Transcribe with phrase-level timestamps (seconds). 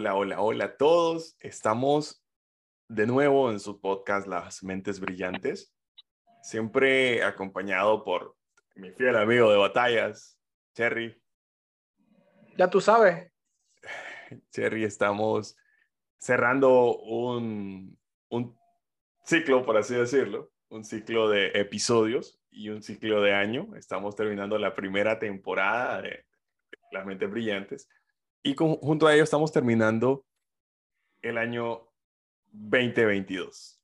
[0.00, 1.36] Hola, hola, hola a todos.
[1.40, 2.24] Estamos
[2.88, 5.76] de nuevo en su podcast Las Mentes Brillantes,
[6.40, 8.34] siempre acompañado por
[8.76, 10.40] mi fiel amigo de batallas,
[10.74, 11.22] Cherry.
[12.56, 13.30] Ya tú sabes.
[14.50, 15.54] Cherry, estamos
[16.18, 17.98] cerrando un,
[18.30, 18.58] un
[19.26, 23.76] ciclo, por así decirlo, un ciclo de episodios y un ciclo de año.
[23.76, 26.24] Estamos terminando la primera temporada de
[26.90, 27.86] Las Mentes Brillantes
[28.42, 30.24] y junto a ello estamos terminando
[31.22, 31.88] el año
[32.52, 33.80] 2022.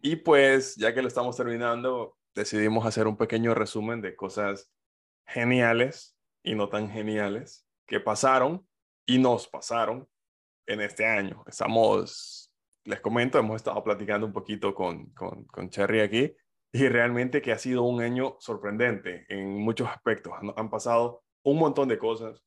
[0.00, 4.72] Y pues, ya que lo estamos terminando, decidimos hacer un pequeño resumen de cosas
[5.26, 8.66] geniales y no tan geniales que pasaron
[9.04, 10.08] y nos pasaron
[10.66, 11.44] en este año.
[11.46, 12.52] Estamos,
[12.84, 16.36] les comento, hemos estado platicando un poquito con, con, con Cherry aquí
[16.72, 20.32] y realmente que ha sido un año sorprendente en muchos aspectos.
[20.40, 22.42] Han, han pasado un montón de cosas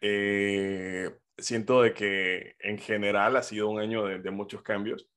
[0.00, 5.08] eh, siento de que en general ha sido un año de, muchos cambios.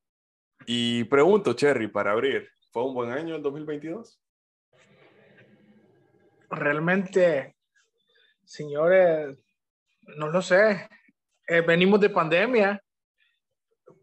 [0.66, 4.22] Y pregunto, Cherry, para abrir, ¿fue un buen año el 2022?
[6.50, 7.56] Realmente,
[8.46, 9.38] señores,
[10.18, 10.88] no lo sé.
[11.48, 12.82] Eh, venimos de pandemia.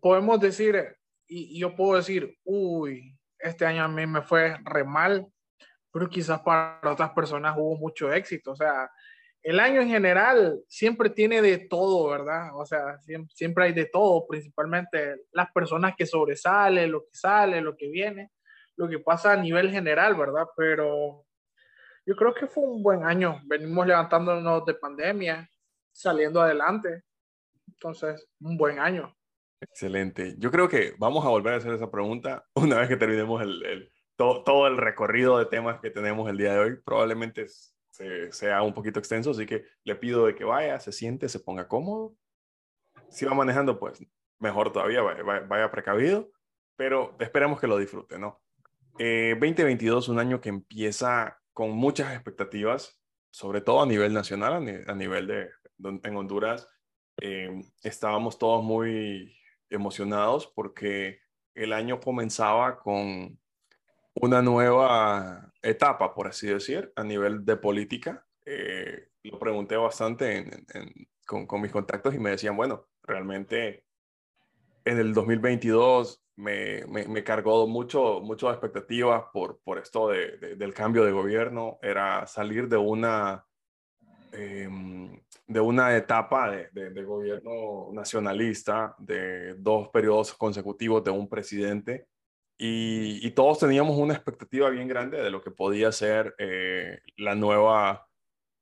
[0.00, 4.84] Podemos decir, y, y yo puedo decir, uy, este año a mí me fue re
[4.84, 5.26] mal,
[5.92, 8.52] pero quizás para otras personas hubo mucho éxito.
[8.52, 8.90] O sea,
[9.42, 12.50] el año en general siempre tiene de todo, ¿verdad?
[12.54, 12.98] O sea,
[13.30, 18.30] siempre, hay de todo, principalmente las personas que sobresalen, lo que sale, lo que viene,
[18.76, 20.46] lo que pasa a nivel general, ¿verdad?
[20.56, 21.24] Pero
[22.04, 23.40] yo creo que fue un buen año.
[23.46, 25.50] Venimos levantándonos de pandemia,
[25.90, 27.04] saliendo adelante.
[27.66, 29.16] Entonces, un buen año.
[29.62, 30.34] Excelente.
[30.38, 33.90] Yo creo que vamos a volver a hacer esa pregunta una vez que terminemos el,
[34.16, 36.76] todo, todo el recorrido de temas que tenemos el día de hoy.
[36.84, 41.28] Probablemente es sea un poquito extenso, así que le pido de que vaya, se siente,
[41.28, 42.14] se ponga cómodo.
[43.08, 44.04] Si va manejando, pues
[44.38, 46.30] mejor todavía, vaya, precavido,
[46.76, 48.40] pero esperemos que lo disfrute, ¿no?
[48.98, 53.00] 2022, eh, un año que empieza con muchas expectativas,
[53.30, 56.66] sobre todo a nivel nacional, a, nivel de, en Honduras,
[57.20, 59.36] eh, estábamos todos muy
[59.68, 61.20] emocionados porque
[61.54, 63.38] el año comenzaba con
[64.14, 68.26] una nueva etapa, por así decir, a nivel de política.
[68.44, 70.64] Eh, lo pregunté bastante
[71.26, 73.84] con, con, mis contactos y me decían, bueno, realmente
[74.84, 80.74] en el 2022 me, me, me cargó mucho, muchas expectativas por, por esto de, del
[80.74, 81.78] cambio de gobierno.
[81.82, 83.44] Era salir de una,
[84.32, 92.08] em, de una etapa de, de, gobierno nacionalista, de dos periodos consecutivos de un presidente
[92.62, 98.06] y, todos teníamos una expectativa bien grande de lo que podía ser eh, la nueva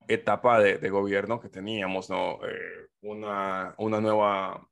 [0.07, 2.39] etapa de, gobierno que teníamos, ¿no?
[2.47, 4.69] Eh, una, una nueva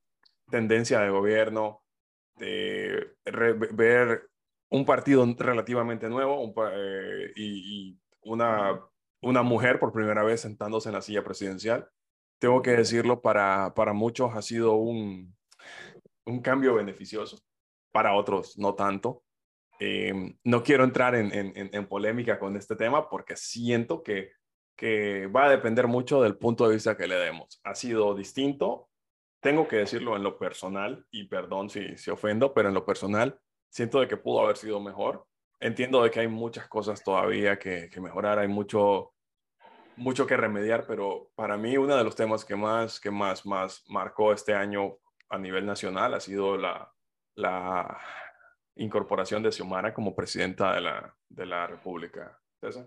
[0.49, 1.83] tendencia de gobierno,
[2.37, 3.17] de
[3.73, 4.31] ver
[4.71, 8.81] un partido relativamente nuevo eh, y, una,
[9.23, 11.89] una mujer por primera vez sentándose en la silla presidencial.
[12.39, 15.37] Tengo que decirlo, para, para muchos ha sido un,
[16.27, 17.39] un cambio beneficioso
[17.97, 19.23] para otros no tanto.
[19.81, 20.13] Eh,
[20.45, 24.33] no quiero entrar en, en, polémica con este tema porque siento que,
[24.77, 27.59] que va a depender mucho del punto de vista que le demos.
[27.65, 28.91] Ha sido distinto,
[29.41, 33.41] tengo que decirlo en lo personal, y perdón si, si ofendo, pero en lo personal
[33.71, 35.27] siento de que pudo haber sido mejor.
[35.59, 39.15] Entiendo de que hay muchas cosas todavía que, que mejorar, hay mucho,
[39.97, 43.85] mucho que remediar, pero para mí uno de los temas que más, que más, más
[43.89, 44.99] marcó este año
[45.31, 46.93] a nivel nacional ha sido la,
[47.37, 47.99] la,
[48.77, 52.39] incorporación de Xiomara como presidenta de la, de la República.
[52.61, 52.87] César.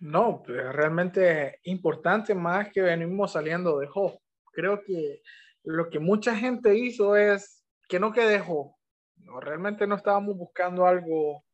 [0.00, 4.20] No, pues, realmente importante más que venimos saliendo de Jo.
[4.52, 5.22] Creo que
[5.64, 8.76] lo que mucha gente hizo es que no quede Jo.
[9.16, 11.44] No, realmente no estábamos buscando algo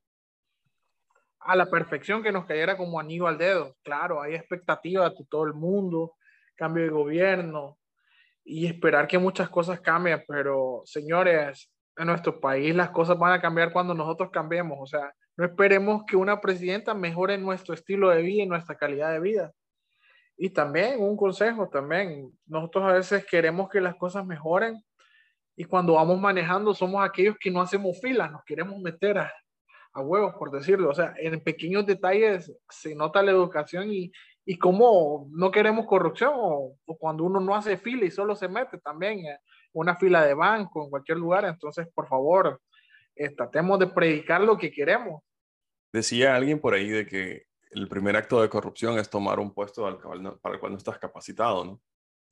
[1.40, 3.76] a la perfección que nos cayera como anillo al dedo.
[3.82, 6.14] Claro, hay expectativas de todo el mundo,
[6.56, 7.78] cambio de gobierno
[8.44, 13.40] y esperar que muchas cosas cambien, pero señores, en nuestro país las cosas van a
[13.40, 14.78] cambiar cuando nosotros cambiemos.
[14.80, 19.12] O sea, no esperemos que una presidenta mejore nuestro estilo de vida y nuestra calidad
[19.12, 19.52] de vida.
[20.36, 24.82] Y también un consejo, también, nosotros a veces queremos que las cosas mejoren
[25.54, 29.32] y cuando vamos manejando somos aquellos que no hacemos filas, nos queremos meter a,
[29.92, 30.90] a huevos, por decirlo.
[30.90, 34.10] O sea, en pequeños detalles se nota la educación y,
[34.44, 38.78] y cómo no queremos corrupción o, cuando uno no hace fila y solo se mete
[38.78, 39.26] también.
[39.26, 39.38] Eh,
[39.74, 41.44] una fila de banco, en cualquier lugar.
[41.46, 42.60] Entonces, por favor,
[43.16, 45.22] eh, tratemos de predicar lo que queremos.
[45.92, 49.82] Decía alguien por ahí de que el primer acto de corrupción es tomar un puesto
[50.42, 51.80] para el cual no estás capacitado, ¿no?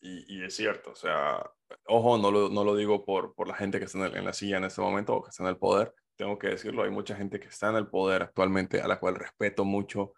[0.02, 1.50] y, es cierto, o sea,
[1.86, 4.32] ojo, no lo, no lo digo por, por la gente que está en, en, la
[4.32, 7.14] silla en este momento o que está en el poder, tengo que decirlo, hay mucha
[7.14, 10.14] gente que está en el poder actualmente a la cual respeto mucho,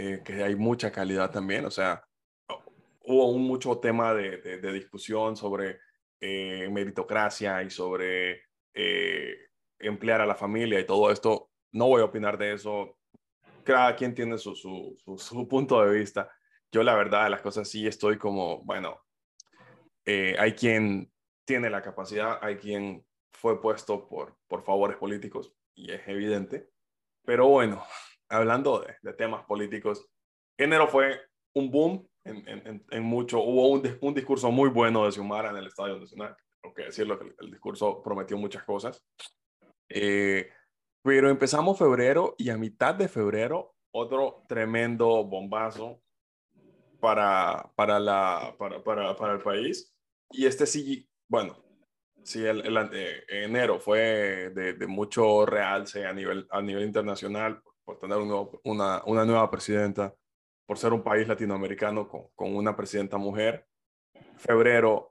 [0.00, 2.06] eh, que hay mucha calidad también, o sea,
[3.02, 5.80] hubo un mucho tema de, de, discusión sobre
[6.20, 8.42] eh, meritocracia y sobre
[8.74, 9.36] eh,
[9.80, 11.50] emplear a la familia y todo esto.
[11.72, 12.96] No voy a opinar de eso.
[13.64, 16.30] Cada quien tiene su, su, su, punto de vista.
[16.70, 19.00] Yo la verdad de las cosas sí estoy como, bueno,
[20.06, 21.10] hay quien
[21.44, 26.70] tiene la capacidad, hay quien fue puesto por, por favores políticos y es evidente.
[27.24, 27.82] Pero bueno,
[28.28, 30.06] hablando de, de temas políticos,
[30.58, 31.20] enero fue
[31.54, 33.40] un boom en, en, mucho.
[33.40, 36.36] Hubo un, un, discurso muy bueno de Xiomara en el Estadio Nacional.
[36.60, 39.02] Tengo que decirlo, que el, discurso prometió muchas cosas.
[39.88, 40.50] Eh,
[41.02, 46.02] pero empezamos febrero y a mitad de febrero otro tremendo bombazo
[47.00, 49.94] para, para, la, para, para, para el país.
[50.30, 51.56] Y este sí, bueno,
[52.22, 57.62] sí, el, el eh, enero fue de, de, mucho realce a nivel, a nivel internacional
[57.88, 60.14] por tener un una, una nueva presidenta
[60.66, 63.66] por ser un país latinoamericano con, con una presidenta mujer.
[64.36, 65.10] Febrero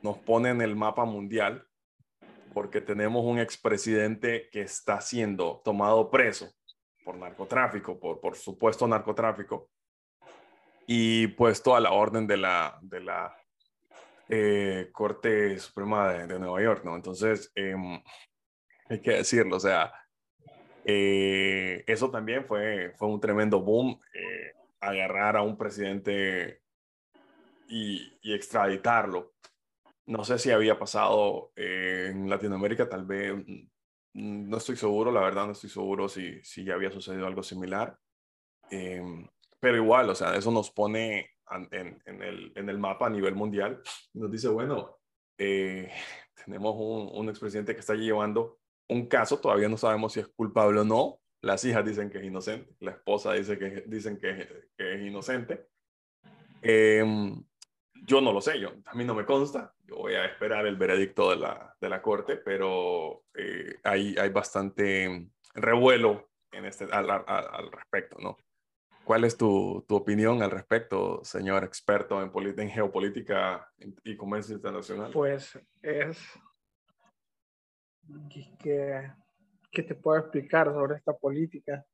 [0.00, 1.68] nos pone en el mapa mundial
[2.54, 6.50] porque tenemos un expresidente que está siendo tomado preso
[7.04, 9.68] por narcotráfico, por, por supuesto narcotráfico,
[10.86, 13.36] y puesto a la orden de la, de la
[14.30, 16.96] eh, Corte Suprema de, Nueva York, ¿no?
[16.96, 18.02] Entonces, em,
[18.88, 19.92] hay que decirlo, o sea,
[20.84, 26.62] eh, eso también fue, fue un tremendo boom, eh, agarrar a un presidente
[27.68, 29.34] y, extraditarlo.
[30.06, 35.46] No sé si había pasado en Latinoamérica, tal vez, mm, no estoy seguro, la verdad
[35.46, 37.98] no estoy seguro si, si ya había sucedido algo similar.
[38.70, 39.26] Em,
[39.58, 41.30] pero igual, o sea, eso nos pone
[41.70, 43.80] en, en, el, en el mapa a nivel mundial.
[44.12, 44.98] Nos dice, bueno,
[45.38, 45.90] eh,
[46.44, 48.58] tenemos un, un expresidente que está llevando
[48.88, 51.20] un caso, todavía no sabemos si es culpable o no.
[51.40, 54.48] Las hijas dicen que es inocente, la esposa dice que, dicen que,
[54.78, 55.68] es inocente.
[56.62, 57.42] Em,
[58.06, 59.74] yo no lo sé, yo, a mí no me consta.
[59.86, 64.30] Yo voy a esperar el veredicto de la, de la corte, pero eh, hay, hay
[64.30, 68.38] bastante revuelo en este, al, al, respecto, ¿no?
[69.04, 73.70] ¿Cuál es tu, tu, opinión al respecto, señor experto en, en geopolítica
[74.02, 75.10] y comercio internacional?
[75.12, 76.18] Pues es
[78.58, 79.10] que,
[79.70, 81.84] que te puedo explicar sobre esta política.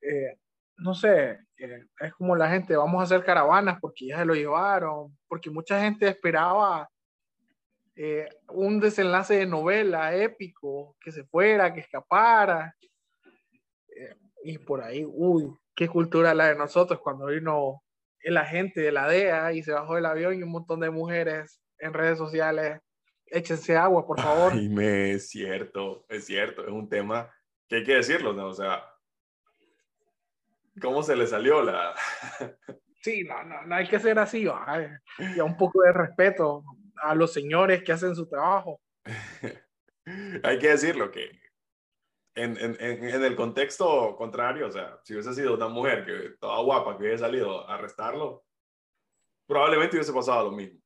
[0.00, 0.38] Eh,
[0.76, 4.34] no sé, eh, es como la gente, vamos a hacer caravanas porque ya se lo
[4.34, 6.88] llevaron, porque mucha gente esperaba
[7.96, 12.74] eh, un desenlace de novela épico, que se fuera, que escapara.
[14.42, 17.82] y por ahí, uy, qué cultura la de nosotros cuando vino
[18.20, 21.60] el agente de la DEA y se bajó del avión y un montón de mujeres
[21.78, 22.80] en redes sociales
[23.34, 24.52] échense agua, por favor.
[24.52, 27.30] Ay, me, es cierto, es cierto, es un tema
[27.68, 28.46] que hay que decirlo, ¿no?
[28.46, 28.84] O sea,
[30.80, 31.94] ¿cómo se le salió la...
[33.02, 34.46] sí, no, no, no hay que ser así,
[35.18, 36.64] y un poco de respeto
[36.96, 38.80] a los señores que hacen su trabajo.
[40.42, 41.30] hay que decirlo que
[42.36, 46.62] en, en, en, el contexto contrario, o sea, si hubiese sido una mujer que toda
[46.62, 48.44] guapa que hubiese salido a arrestarlo,
[49.46, 50.83] probablemente hubiese pasado lo mismo.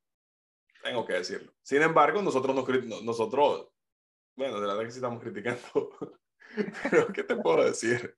[0.82, 1.52] Tengo que decirlo.
[1.62, 3.68] Sin embargo, nosotros, nos, nosotros
[4.38, 5.58] bueno, de verdad que sí estamos criticando.
[6.90, 8.16] Pero, ¿qué te puedo decir?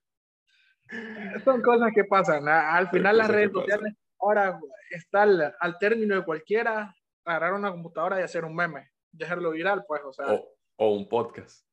[1.43, 2.47] Son cosas que pasan.
[2.47, 4.59] Al final las redes sociales ahora
[4.91, 10.03] está al, término de cualquiera agarrar una computadora y hacer un meme, dejarlo viral, pues,
[10.05, 10.27] o sea.
[10.75, 11.65] O, un podcast.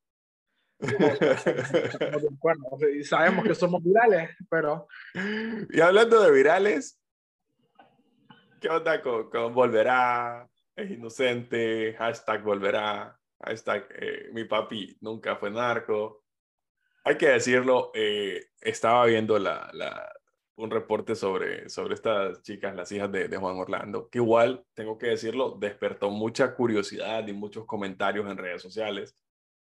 [2.99, 4.89] y sabemos que somos virales, pero...
[5.69, 6.99] Y hablando de virales,
[8.63, 10.49] ¿qué onda con, con Volverá?
[10.79, 16.25] Es inocente, hashtag volverá, hashtag eh, mi papi nunca fue narco.
[17.05, 20.13] Hay que decirlo, eh, estaba viendo la, la,
[20.57, 25.09] un reporte sobre, sobre estas chicas, las hijas de, Juan Orlando, que igual, tengo que
[25.09, 29.17] decirlo, despertó mucha curiosidad y muchos comentarios en redes sociales.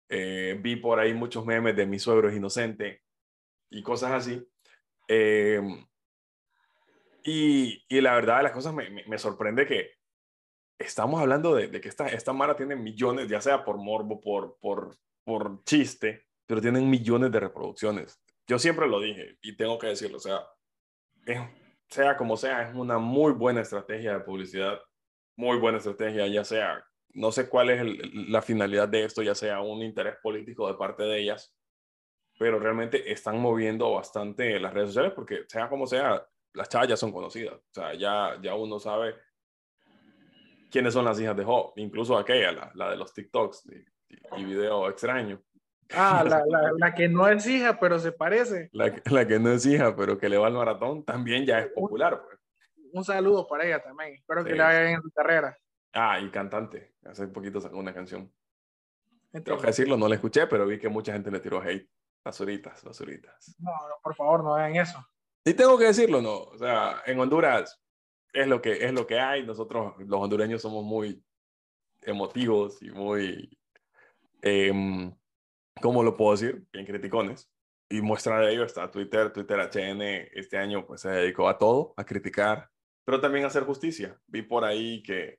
[0.08, 3.02] Eh, vi por ahí muchos memes de mi suegro es inocente
[3.70, 4.46] y cosas así.
[7.24, 10.01] y, y, la verdad de las cosas me, me sorprende que
[10.82, 14.96] estamos hablando de, que esta, esta Mara tiene millones, ya sea por morbo, por, por,
[15.24, 18.20] por chiste, pero tienen millones de reproducciones.
[18.46, 20.46] Yo siempre lo dije y tengo que decirlo, o sea,
[21.88, 24.80] sea como sea, es una muy buena estrategia de publicidad,
[25.36, 26.84] muy buena estrategia, ya sea,
[27.14, 27.84] no sé cuál es
[28.28, 31.54] la finalidad de esto, ya sea un interés político de parte de ellas,
[32.38, 36.96] pero realmente están moviendo bastante las redes sociales porque sea como sea, las chavas ya
[36.96, 39.14] son conocidas, o sea, ya, ya uno sabe
[40.72, 44.44] quiénes son las hijas de Job, incluso aquella, la, la de los TikToks y, y
[44.44, 45.40] video extraño.
[45.94, 48.70] Ah, la, la, la, que no es hija, pero se parece.
[48.72, 51.68] La, la, que no es hija, pero que le va al maratón, también ya es
[51.68, 52.22] popular.
[52.24, 52.38] Pues.
[52.92, 54.14] Un saludo para ella también.
[54.14, 54.48] Espero sí.
[54.48, 55.56] que le vaya en su carrera.
[55.92, 56.94] Ah, y cantante.
[57.04, 58.32] Hace poquito sacó una canción.
[59.30, 61.88] Tengo que decirlo, no la escuché, pero vi que mucha gente le tiró hate.
[62.24, 63.56] Basuritas, basuritas.
[63.58, 65.04] No, no, por favor, no hagan eso.
[65.44, 66.42] Y tengo que decirlo, no.
[66.42, 67.81] O sea, en Honduras
[68.32, 69.44] es lo que, es lo que hay.
[69.44, 71.22] Nosotros, los hondureños, somos muy
[72.02, 73.58] emotivos y muy.
[74.42, 74.72] Eh,
[75.80, 76.64] ¿cómo lo puedo decir?
[76.72, 77.50] Bien criticones.
[77.88, 79.32] Y muestra de ello está Twitter.
[79.32, 82.70] Twitter HN este año pues se dedicó a todo, a criticar,
[83.04, 84.18] pero también a hacer justicia.
[84.26, 85.38] Vi por ahí que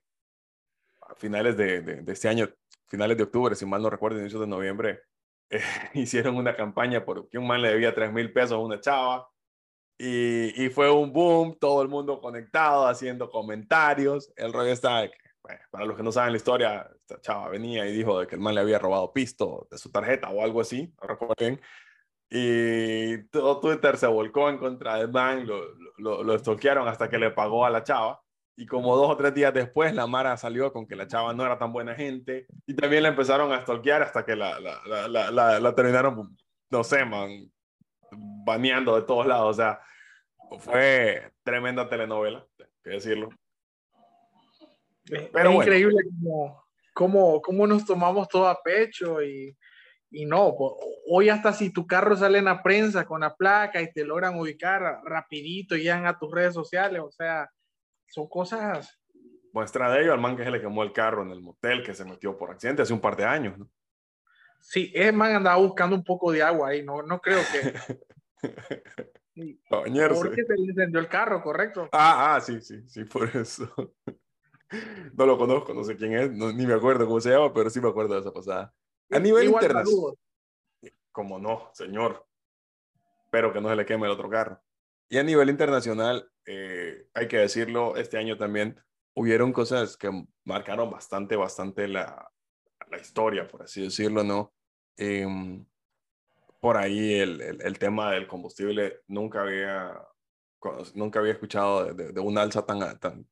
[1.02, 2.48] a finales de, de, este año,
[2.86, 5.02] finales de octubre, si mal no recuerdo, inicios de noviembre,
[5.94, 9.28] hicieron una campaña porque un man le debía 3 mil pesos a una chava.
[9.98, 14.32] Y, y, fue un boom, todo el mundo conectado, haciendo comentarios.
[14.36, 17.50] El rollo está de que bueno, para los que no saben la historia, esta chava
[17.50, 20.42] venía y dijo de que el man le había robado pisto de su tarjeta o
[20.42, 21.60] algo así, no recuerdo bien.
[22.30, 25.60] Y todo Twitter se volcó en contra del man, lo,
[25.98, 28.22] lo, lo estoquearon hasta que le pagó a la chava.
[28.56, 31.44] Y como dos o tres días después, la Mara salió con que la chava no
[31.44, 32.46] era tan buena gente.
[32.66, 36.36] Y también la empezaron a stalkear hasta que la, la, la, la, terminaron,
[36.70, 37.52] no sé, man,
[38.16, 39.50] baneando de todos lados.
[39.50, 39.80] O sea,
[40.58, 42.46] fue tremenda telenovela,
[42.82, 43.30] que decirlo.
[45.06, 49.54] Pero es increíble cómo, cómo, cómo, nos tomamos todo a pecho y,
[50.10, 50.72] y no, pues,
[51.08, 54.38] hoy hasta si tu carro sale en la prensa con la placa y te logran
[54.38, 57.50] ubicar rapidito y llegan a tus redes sociales, o sea,
[58.08, 58.98] son cosas...
[59.52, 61.94] Muestra de ello al man que se le quemó el carro en el motel que
[61.94, 63.68] se metió por accidente hace un par de años, ¿no?
[64.66, 67.74] Sí, ese man andaba buscando un poco de agua ahí, no, no creo que...
[69.34, 69.60] Sí.
[69.68, 71.88] Porque se le encendió el carro, correcto.
[71.90, 73.68] Ah, ah, sí, sí, sí, por eso.
[75.12, 77.70] No lo conozco, no sé quién es, no, ni me acuerdo cómo se llama, pero
[77.70, 78.74] sí me acuerdo de esa pasada.
[79.10, 80.14] A nivel internacional.
[81.12, 82.26] Como no, señor.
[83.30, 84.60] Pero que no se le queme el otro carro.
[85.08, 88.80] Y a nivel internacional, eh, hay que decirlo, este año también
[89.14, 90.10] hubieron cosas que
[90.44, 92.32] marcaron bastante, bastante la,
[92.94, 94.52] la historia, por así decirlo, ¿no?
[94.96, 95.26] Eh,
[96.60, 100.00] por ahí el, el, el, tema del combustible nunca había,
[100.94, 103.26] nunca había escuchado de, de, de alza tan, tan,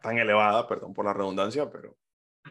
[0.00, 1.96] tan elevada, perdón por la redundancia, pero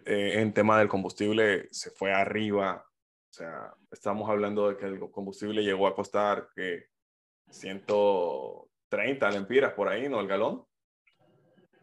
[0.06, 2.86] eh, en tema del combustible se fue arriba.
[3.30, 6.88] O sea, estamos hablando de que el combustible llegó a costar que
[7.50, 10.20] 130 lempiras por ahí, ¿no?
[10.20, 10.66] El galón.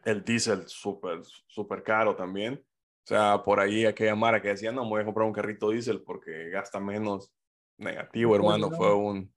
[0.04, 2.62] El diésel súper, súper caro también.
[3.04, 5.70] O sea, por ahí aquella Mara que decía, no, me voy a comprar un carrito
[5.70, 7.32] diésel porque gasta menos.
[7.76, 8.70] Negativo, hermano.
[8.70, 9.32] Fue un...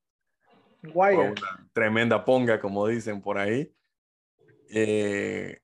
[0.94, 3.74] Fue una tremenda ponga, como dicen por ahí.
[4.70, 5.60] Eh,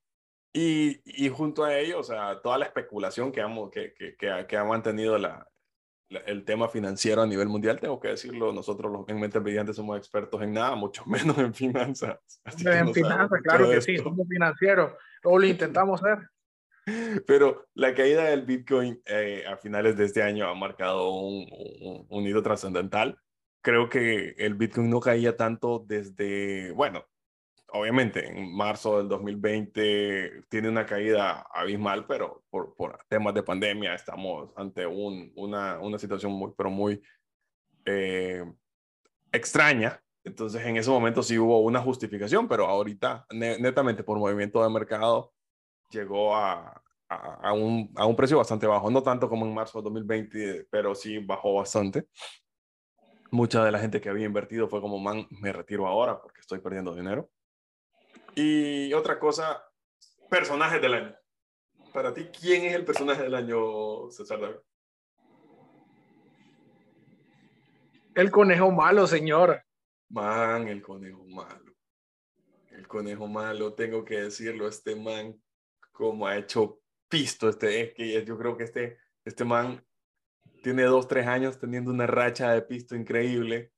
[0.52, 4.46] y, y, junto a ello, o sea, toda la especulación que, hemos, que, que, que,
[4.48, 5.48] que ha mantenido la,
[6.10, 9.76] la, el tema financiero a nivel mundial, tengo que decirlo, nosotros los en Mentes Brillantes
[9.76, 12.20] somos expertos en nada, mucho menos en finanzas.
[12.44, 14.94] Así en no finanzas, claro que sí, somos financieros,
[15.24, 16.20] o lo intentamos ser.
[17.28, 21.48] Pero la caída del Bitcoin eh, a finales de este año ha marcado un,
[21.82, 23.18] un, un hito trascendental.
[23.62, 27.06] Creo que el Bitcoin no caía tanto desde, bueno,
[27.74, 33.96] obviamente en marzo del 2020 tiene una caída abismal, pero por, por temas de pandemia
[33.96, 37.02] estamos ante un, una, una, situación muy, pero muy
[37.86, 38.44] eh,
[39.32, 40.00] extraña.
[40.24, 45.33] Entonces en ese momento sí hubo una justificación, pero ahorita netamente por movimiento de mercado
[45.94, 47.16] llegó a, a,
[47.50, 50.96] a, un, a un precio bastante bajo, no tanto como en marzo del 2020, pero
[50.96, 52.08] sí bajó bastante.
[53.32, 56.60] Mucha de la gente que había invertido fue como, man, me retiro ahora porque estoy
[56.60, 57.30] perdiendo dinero.
[58.36, 59.64] Y otra cosa,
[60.30, 61.16] personajes del año.
[61.94, 64.58] Para ti, ¿quién es el personaje del año, César David?
[68.16, 69.64] El conejo malo, señor.
[70.10, 71.74] Man, el conejo malo.
[72.72, 75.40] El conejo malo, tengo que decirlo, este man,
[75.94, 79.86] como ha hecho pisto, este, es que yo creo que este, este man
[80.64, 83.72] tiene dos, tres años teniendo una racha de pisto increíble.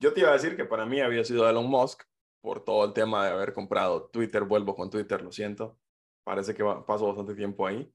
[0.00, 2.02] Yo te iba a decir que para mí había sido Elon Musk,
[2.40, 5.78] por todo el tema de haber comprado Twitter, vuelvo con Twitter, lo siento.
[6.24, 7.92] Parece que paso bastante tiempo ahí.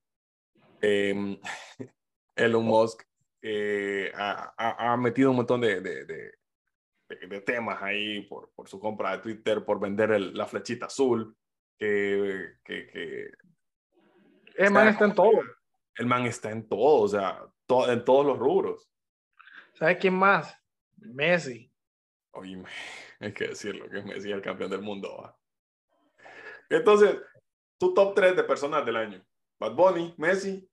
[0.81, 1.39] Eh,
[2.35, 3.03] Elon Musk
[3.41, 6.31] eh, ha, ha, metido un montón de, de, de,
[7.27, 11.35] de temas ahí por, por, su compra de Twitter, por vender el, la flechita azul,
[11.79, 12.57] que...
[12.63, 13.31] que, que
[14.55, 15.41] el man está en todo.
[15.95, 17.39] El man está en todo, o sea,
[17.87, 18.89] en todos los rubros.
[19.73, 20.55] ¿Sabes quién más?
[20.97, 21.71] Messi.
[22.31, 22.63] Oye,
[23.19, 25.17] hay que decirlo, que Messi es el campeón del mundo.
[25.17, 25.37] ¿va?
[26.69, 27.19] Entonces,
[27.77, 29.25] tu top 3 de personas del año.
[29.59, 30.69] Bad Bunny, Messi.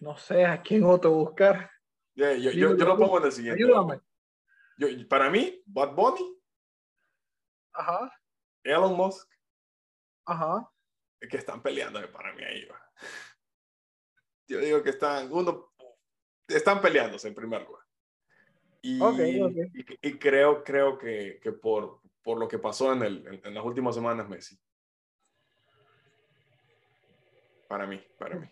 [0.00, 1.70] No sé a quién otro buscar.
[2.14, 3.62] yo, yo, lo pongo en el siguiente.
[3.62, 4.00] Ayúdame.
[4.78, 6.38] Yo, para mí, Bad Bunny.
[7.72, 8.12] Ajá.
[8.62, 9.28] Elon Musk.
[10.24, 10.70] Ajá.
[11.20, 12.68] Que están peleando para mí ahí.
[14.46, 15.72] Yo digo que están, uno,
[16.46, 17.84] están peleándose en primer lugar.
[18.80, 19.00] Y,
[20.02, 23.94] y, creo, creo que, que, por, por lo que pasó en, el, en, las últimas
[23.94, 24.56] semanas, Messi.
[27.66, 28.48] Para mí, para mí.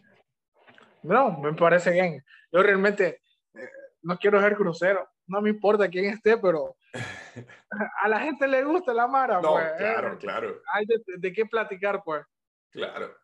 [1.03, 2.23] No, me parece bien.
[2.51, 3.23] Yo realmente
[3.55, 3.71] eh,
[4.03, 5.09] no quiero ser crucero.
[5.29, 6.77] No me importa quién esté, pero
[8.03, 9.41] a la gente le gusta la Mara.
[9.41, 10.61] No, pues, claro, claro.
[10.75, 12.25] Hay de, de, qué platicar, pues.
[12.77, 13.17] Claro.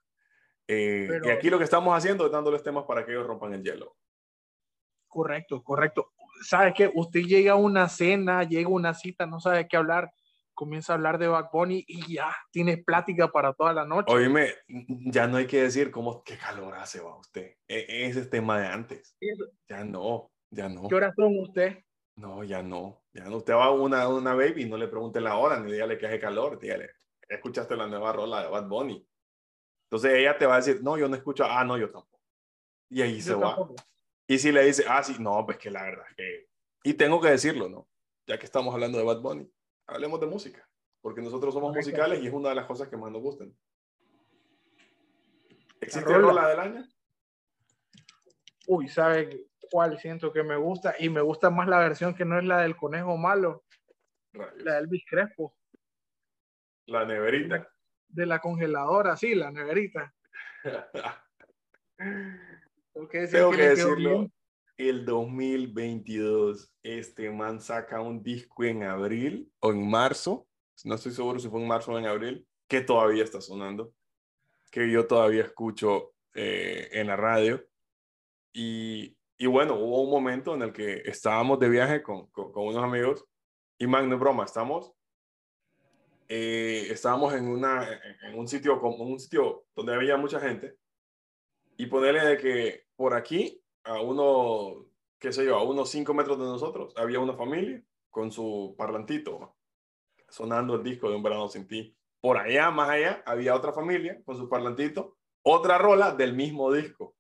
[0.67, 3.63] Eh, y aquí lo que estamos haciendo es dándoles temas para que ellos rompan el
[3.63, 3.97] hielo.
[5.07, 6.13] Correcto, correcto.
[6.43, 6.91] ¿Sabe qué?
[6.95, 10.11] Usted llega a una cena, llega a una cita, no sabe qué hablar,
[10.55, 14.11] comienza a hablar de Bad Bunny y ya tiene plática para toda la noche.
[14.11, 17.57] Oíme, ya no hay que decir cómo, qué calor hace va usted.
[17.69, 19.15] E, ese es tema de antes.
[19.69, 20.89] Ya no, ya no.
[20.89, 21.85] ¿Qué hora son usted?
[22.17, 23.05] No, ya no.
[23.13, 23.37] Ya no.
[23.37, 26.07] Usted va a una, una baby y no le pregunte la hora, ni dígale que
[26.07, 26.91] hace calor, dígale,
[27.29, 29.07] escuchaste la nueva rola de Bad Bunny.
[29.93, 32.19] Entonces ella te va a decir, no, yo no escucho, ah, no, yo tampoco.
[32.89, 33.59] Y ahí se va.
[34.27, 36.49] Y si le dice, ah, sí, no, pues que la verdad que...
[36.83, 37.87] Y tengo que decirlo, ¿no?
[38.27, 39.53] Ya que estamos hablando de Bad Bunny,
[39.87, 40.67] hablemos de música,
[41.03, 43.55] porque nosotros somos musicales y es una de las cosas que más nos gustan.
[45.79, 46.89] ¿Existe la rola del año?
[48.69, 50.95] Uy, ¿sabe cuál siento que me gusta?
[51.01, 53.67] Y me gusta más la versión que no es la del conejo malo,
[54.33, 55.55] la del Elvis Crespo.
[56.87, 57.72] La neverita
[58.13, 60.15] de la congeladora, sí, la neverita.
[62.95, 64.31] Tengo que decirlo,
[64.77, 70.47] el 2022, este man saca un disco en abril o en marzo,
[70.85, 73.93] no estoy seguro si fue en marzo o en abril, que todavía está sonando,
[74.71, 77.65] que yo todavía escucho eh, en la radio.
[78.53, 82.67] Y, y, bueno, hubo un momento en el que estábamos de viaje con, con, con
[82.67, 83.25] unos amigos
[83.79, 84.93] y man, no es broma, estamos
[86.35, 87.87] eh, estábamos en, una,
[88.23, 90.79] en un sitio como un sitio donde había mucha gente
[91.77, 94.87] y ponerle de que por aquí a uno,
[95.19, 99.55] qué sé yo, a unos cinco metros de nosotros había una familia con su parlantito
[100.27, 101.95] sonando el disco de Un verano sin ti.
[102.19, 107.15] Por allá, más allá, había otra familia con su parlantito, otra rola del mismo disco.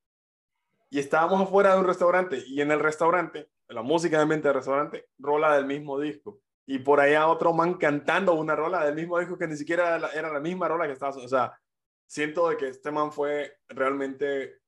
[0.88, 4.55] Y estábamos afuera de un restaurante y en el restaurante, la música de ambiente del
[4.55, 9.18] restaurante, rola del mismo disco y por allá otro man cantando una rola del mismo
[9.18, 11.59] disco que ni siquiera era la, misma rola que estaba, o sea,
[12.07, 14.61] siento de que este man fue realmente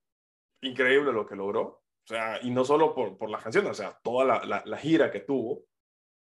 [0.62, 3.98] increíble lo que logró, o sea, y no solo por, por las canciones, o sea,
[4.02, 5.64] toda la, la, gira que tuvo,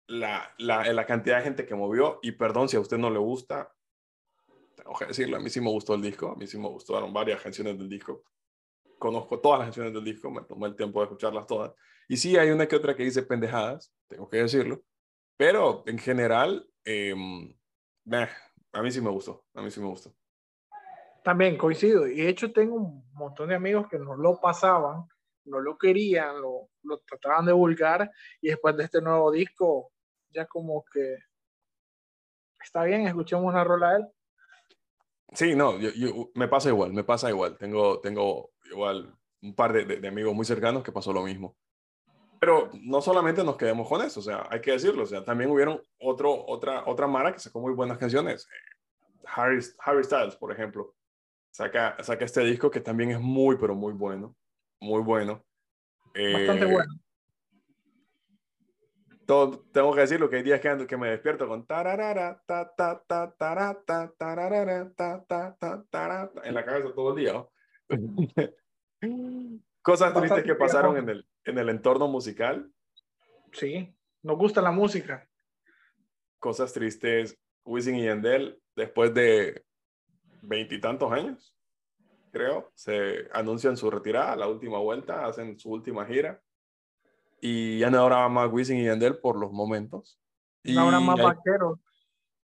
[0.08, 3.20] la, la, la, cantidad de gente que movió, y perdón si a usted no le
[3.20, 3.74] gusta,
[4.76, 7.12] tengo que decirlo, a mí sí me gustó el disco, a mí sí me gustaron
[7.12, 8.24] varias canciones del disco,
[9.00, 11.74] conozco todas las canciones del disco, me tomé el tiempo de escucharlas todas,
[12.08, 14.84] y sí hay una que otra que dice pendejadas, tengo que decirlo,
[15.38, 17.56] pero en general, em,
[18.72, 20.14] a mí sí me gustó, a mí sí me gustó.
[21.24, 25.08] También coincido, y de hecho tengo un montón de amigos que no lo pasaban,
[25.46, 29.92] no lo querían, lo, lo trataban de vulgar, y después de este nuevo disco,
[30.30, 31.18] ya como que
[32.62, 34.08] está bien, escuchemos una rola de él.
[35.34, 37.58] Sí, no, yo, me pasa igual, me pasa igual.
[37.58, 41.58] Tengo, tengo igual un par de, de, amigos muy cercanos que pasó lo mismo.
[42.46, 45.50] Pero no solamente nos quedemos con eso, o sea, hay que decirlo, o sea, también
[45.50, 48.48] hubieron otro, otra, otra Mara que sacó muy buenas canciones.
[49.26, 50.94] Harry, Harry Styles, por ejemplo,
[51.50, 54.36] saca, saca este disco que también es muy, pero muy bueno,
[54.80, 55.44] muy bueno.
[56.14, 56.94] Bastante bueno.
[59.26, 63.02] Todo, tengo que decirlo que hay días que, que me despierto con tararara, ta, ta,
[63.08, 67.44] ta, ta, ta, tararara, ta, ta, ta, ta, en la cabeza todo el día.
[69.82, 72.72] Cosas tristes que pasaron en el, en el entorno musical.
[73.54, 75.28] Sí, nos gusta la música.
[76.40, 79.64] Cosas tristes, Wisin y Yandel, después de
[80.42, 81.56] veintitantos años,
[82.32, 86.42] creo, se anuncian su retirada, la última vuelta, hacen su última gira.
[87.40, 90.20] Y ya no habrá más Wisin y Yandel por los momentos.
[90.64, 91.80] no habrá más vaqueros.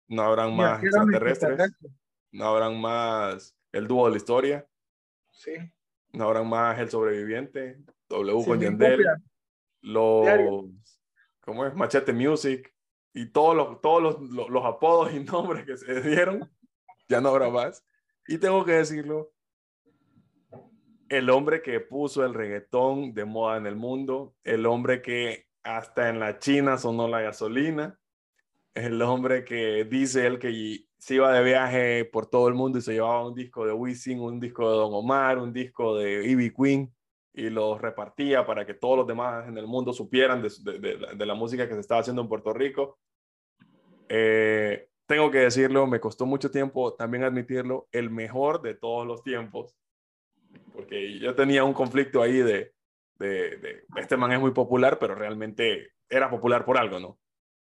[0.07, 1.71] No habrán más extraterrestres.
[2.31, 4.67] No habrán más el dúo de la historia.
[5.31, 5.53] Sí.
[6.11, 7.77] No habrán más el sobreviviente.
[8.11, 9.05] W con Yandel,
[9.81, 10.27] los,
[11.41, 11.73] ¿cómo es?
[11.73, 12.73] Machete Music
[13.13, 16.49] y todos los, todos los, los, apodos y nombres que se dieron,
[17.09, 17.85] ya no habrá más.
[18.27, 19.31] Y tengo que decirlo,
[21.09, 26.09] el hombre que puso el reggaetón de moda en el mundo, el hombre que hasta
[26.09, 27.99] en la China sonó la gasolina,
[28.73, 32.81] el hombre que dice él que se iba de viaje por todo el mundo y
[32.81, 36.53] se llevaba un disco de Wisin, un disco de Don Omar, un disco de Ivy
[36.53, 36.93] Queen
[37.33, 41.67] y los repartía para que todos los demás en el mundo supieran de, la música
[41.67, 42.99] que se estaba haciendo en Puerto Rico.
[44.09, 49.23] Eh, tengo que decirlo, me costó mucho tiempo también admitirlo, el mejor de todos los
[49.23, 49.75] tiempos,
[50.73, 52.73] porque yo tenía un conflicto ahí de,
[53.17, 57.19] de, este man es muy popular, pero realmente era popular por algo, ¿no?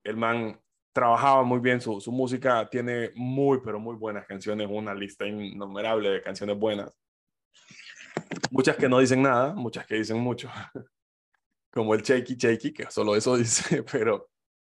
[0.03, 0.61] El man
[0.93, 6.11] trabajaba muy bien su, su música, tiene muy, pero muy buenas canciones, una lista innumerable
[6.11, 6.99] de canciones buenas.
[8.51, 10.51] Muchas que no dicen nada, muchas que dicen mucho.
[11.73, 14.29] Como el Shaky Shaky, que solo eso dice, pero,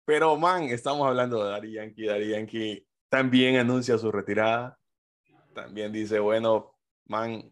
[0.05, 2.05] pero man, estamos hablando de Daddy Yankee.
[2.05, 4.77] Daddy Yankee también anuncia su retirada.
[5.53, 7.51] También dice, bueno, man,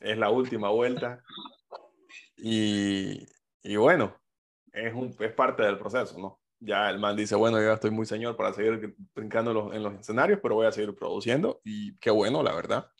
[0.00, 1.22] es la última vuelta.
[2.36, 3.26] Y,
[3.62, 4.16] y bueno,
[4.72, 6.40] es, un, es parte del proceso, ¿no?
[6.60, 10.40] Ya el man dice, bueno, yo estoy muy señor para seguir brincando en los escenarios,
[10.42, 12.90] pero voy a seguir produciendo y qué bueno, la verdad.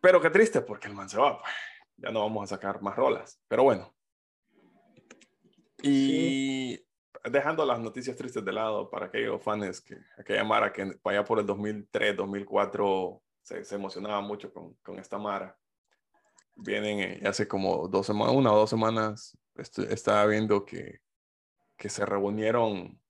[0.00, 1.52] Pero qué triste porque el man se va, pues.
[1.96, 3.40] Ya no vamos a sacar más rolas.
[3.48, 3.94] Pero bueno.
[5.82, 6.80] Y
[7.24, 11.38] dejando las noticias tristes de lado para aquellos fans que aquella Mara que allá por
[11.38, 15.56] el 2003, 2004 se, se emocionaba mucho con, con esta Mara.
[16.54, 21.00] Vienen eh, hace como dos semanas, una o dos semanas, estaba viendo que,
[21.76, 23.00] que se reunieron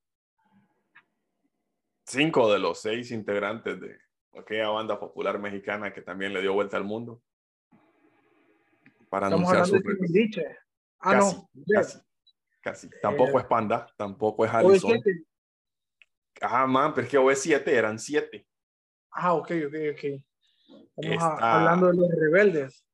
[2.05, 3.97] cinco de los seis integrantes de,
[4.37, 7.21] aquella banda popular mexicana que también le dio vuelta al mundo.
[9.09, 9.79] Para anunciar su
[11.01, 11.49] Ah, casi, no.
[11.67, 11.99] Casi,
[12.61, 12.89] casi.
[13.01, 15.01] Tampoco eh, es Panda, tampoco es Allison.
[16.41, 18.45] Ah, man, pero es que OV7 eran siete.
[19.11, 20.03] Ah, ok, ok, ok.
[20.97, 22.85] Estamos hablando de los rebeldes.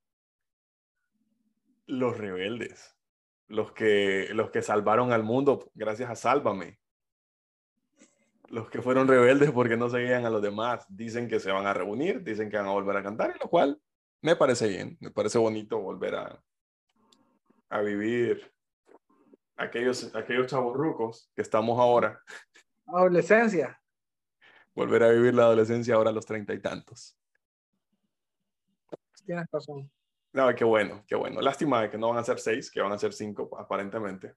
[1.87, 2.95] Los rebeldes.
[3.47, 6.79] Los que, los que salvaron al mundo gracias a Sálvame
[8.55, 11.73] los que fueron rebeldes porque no seguían a los demás dicen que se van a
[11.73, 13.81] reunir, dicen que van a volver a cantar, y lo cual
[14.21, 16.41] me parece bien, me parece bonito volver a,
[17.69, 18.49] a vivir
[19.57, 22.17] aquellos, aquellos chavos rucos que estamos ahora.
[22.87, 23.77] Adolescencia.
[24.73, 27.17] Volver a vivir la adolescencia ahora a los treinta y tantos.
[29.25, 29.91] Tienes razón.
[30.31, 31.41] No, qué bueno, qué bueno.
[31.41, 34.33] Lástima de que no van a ser seis, que van a ser cinco aparentemente.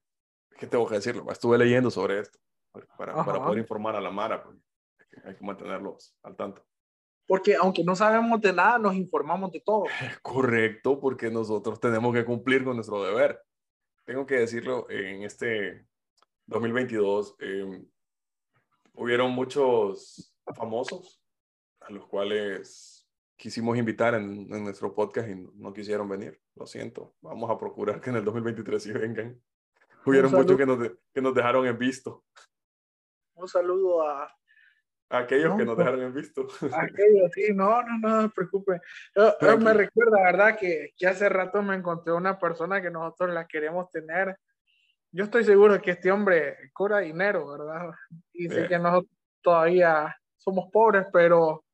[0.59, 1.31] ¿Qué tengo que decirlo?
[1.31, 2.41] Estuve leyendo sobre esto
[2.73, 4.61] para, para, poder informar a la Mara, porque
[5.25, 6.65] hay que mantenerlos al tanto.
[7.27, 9.85] Porque aunque no sabemos de nada, nos informamos de todo.
[10.23, 13.41] Correcto, porque nosotros tenemos que cumplir con nuestro deber.
[14.05, 15.87] Tengo que decirlo, en este
[16.47, 17.85] 2022 eh,
[18.95, 21.23] hubieron muchos famosos
[21.81, 26.41] a los cuales quisimos invitar en, en, nuestro podcast y no quisieron venir.
[26.55, 27.15] Lo siento.
[27.21, 29.39] Vamos a procurar que en el 2023 sí vengan.
[30.07, 30.79] Hubieron muchos que nos,
[31.13, 32.25] que nos dejaron en visto
[33.39, 34.33] un saludo a,
[35.11, 36.47] aquellos que nos pues, dejaron en visto.
[36.73, 38.81] aquellos, sí, no, no, no, no se preocupe.
[39.61, 40.59] me recuerda, ¿verdad?
[40.59, 44.37] Que, que hace rato me encontré una persona que nosotros la queremos tener.
[45.11, 47.91] Yo estoy seguro que este hombre cobra dinero, ¿verdad?
[48.33, 51.65] Y sé que nosotros todavía somos pobres, pero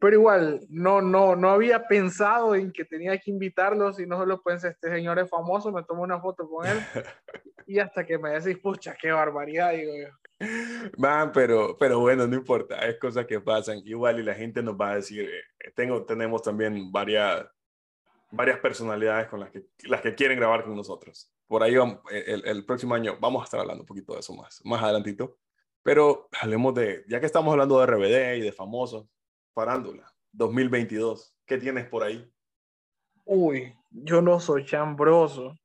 [0.00, 4.42] pero igual, no, no, no había pensado en que tenía que invitarlos y no solo
[4.42, 6.78] pensé, este señor es famoso, me tomo una foto con él
[7.66, 10.48] y hasta que me decís, pucha, qué barbaridad, digo yo.
[10.96, 14.74] Man, pero, pero bueno, no importa, es cosas que pasan igual y la gente nos
[14.74, 17.46] va a decir, eh, tengo, tenemos también varias,
[18.30, 21.30] varias personalidades con las que, las que quieren grabar con nosotros.
[21.46, 21.74] Por ahí
[22.10, 25.36] el, el próximo año vamos a estar hablando un poquito de eso más, más adelantito.
[25.82, 29.06] Pero hablemos de, ya que estamos hablando de RBD y de famosos,
[29.54, 31.34] Farándula 2022.
[31.46, 32.30] ¿Qué tienes por ahí?
[33.24, 35.56] Uy, yo no soy chambroso,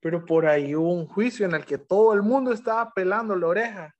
[0.00, 3.46] pero por ahí hubo un juicio en el que todo el mundo estaba pelando la
[3.46, 3.96] oreja.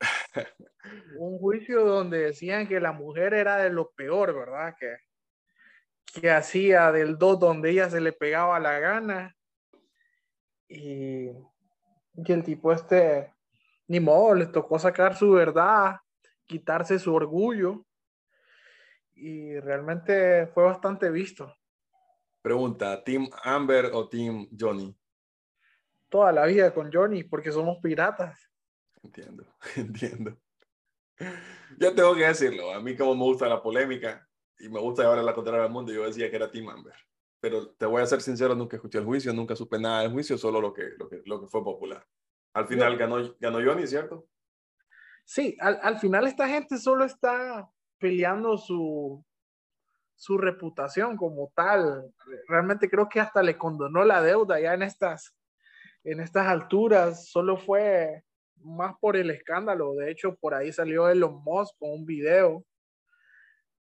[1.18, 4.74] un juicio donde decían que la mujer era de lo peor, ¿verdad?
[4.78, 4.96] Que,
[6.20, 9.36] que hacía del dos donde ella se le pegaba la gana.
[10.68, 11.26] Y,
[12.14, 13.32] y el tipo este,
[13.86, 16.01] ni modo, le tocó sacar su verdad
[16.52, 17.86] quitarse su orgullo
[19.14, 21.54] y realmente fue bastante visto.
[22.42, 24.94] Pregunta, ¿Team Amber o Team Johnny?
[26.10, 28.50] Toda la vida con Johnny, porque somos piratas.
[29.02, 30.36] Entiendo, entiendo.
[31.78, 35.24] Yo tengo que decirlo, a mí como me gusta la polémica y me gusta llevar
[35.24, 36.94] la contraria al mundo, yo decía que era Team Amber.
[37.40, 40.36] Pero te voy a ser sincero, nunca escuché el juicio, nunca supe nada del juicio,
[40.36, 42.06] solo lo que, lo que, lo que fue popular.
[42.52, 44.26] Al final ganó, ganó Johnny, ¿cierto?
[45.32, 47.66] Sí, al, al, final esta gente solo está
[47.98, 49.24] peleando su,
[50.14, 52.12] su reputación como tal.
[52.48, 55.34] Realmente creo que hasta le condonó la deuda ya en estas,
[56.04, 58.22] en estas alturas solo fue
[58.56, 59.94] más por el escándalo.
[59.94, 62.62] De hecho, por ahí salió Elon Musk con un video.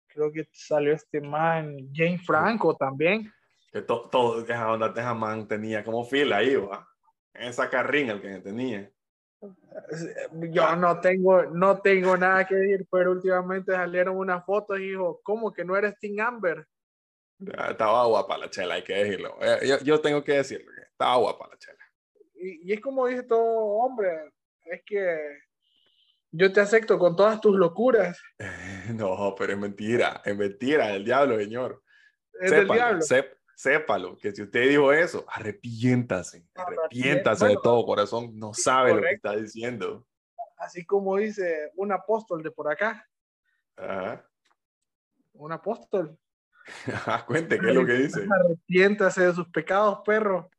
[0.07, 3.29] Creo que salió este man, Jane Franco también.
[3.73, 6.87] Que todo, todo, que esa man tenía como fila ahí, ¿va?
[7.33, 8.89] Esa carrina el que tenía.
[10.51, 15.21] Yo no tengo, no tengo nada que decir, pero últimamente salieron unas fotos y dijo,
[15.23, 16.65] ¿cómo que no eres Tim Amber?
[17.39, 19.37] Estaba guapa la chela, hay que decirlo.
[19.41, 21.79] Eh, yo, yo tengo que decirlo, estaba guapa la chela.
[22.33, 24.31] Y, y, es como dice todo hombre,
[24.65, 25.39] es que
[26.31, 28.21] yo te acepto con todas tus locuras.
[28.93, 31.81] No, pero es mentira, es mentira, el diablo, señor.
[32.39, 33.01] Es del diablo.
[33.55, 39.13] Sépalo, que si usted dijo eso, arrepiéntase, arrepiéntase de todo corazón, no sabe lo que
[39.13, 40.05] está diciendo.
[40.57, 43.07] Así como dice un apóstol de por acá.
[43.77, 44.25] Ajá.
[45.33, 46.17] Un apóstol.
[47.27, 48.25] Cuente, ¿qué es lo que dice?
[48.45, 50.49] Arrepiéntase de sus pecados, perro.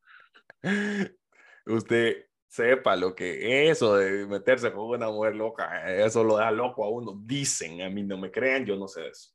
[1.66, 6.84] Usted sepa lo que eso de meterse con una mujer loca, eso lo da loco
[6.84, 7.20] a uno.
[7.24, 9.32] Dicen, a mí no me crean, yo no sé eso.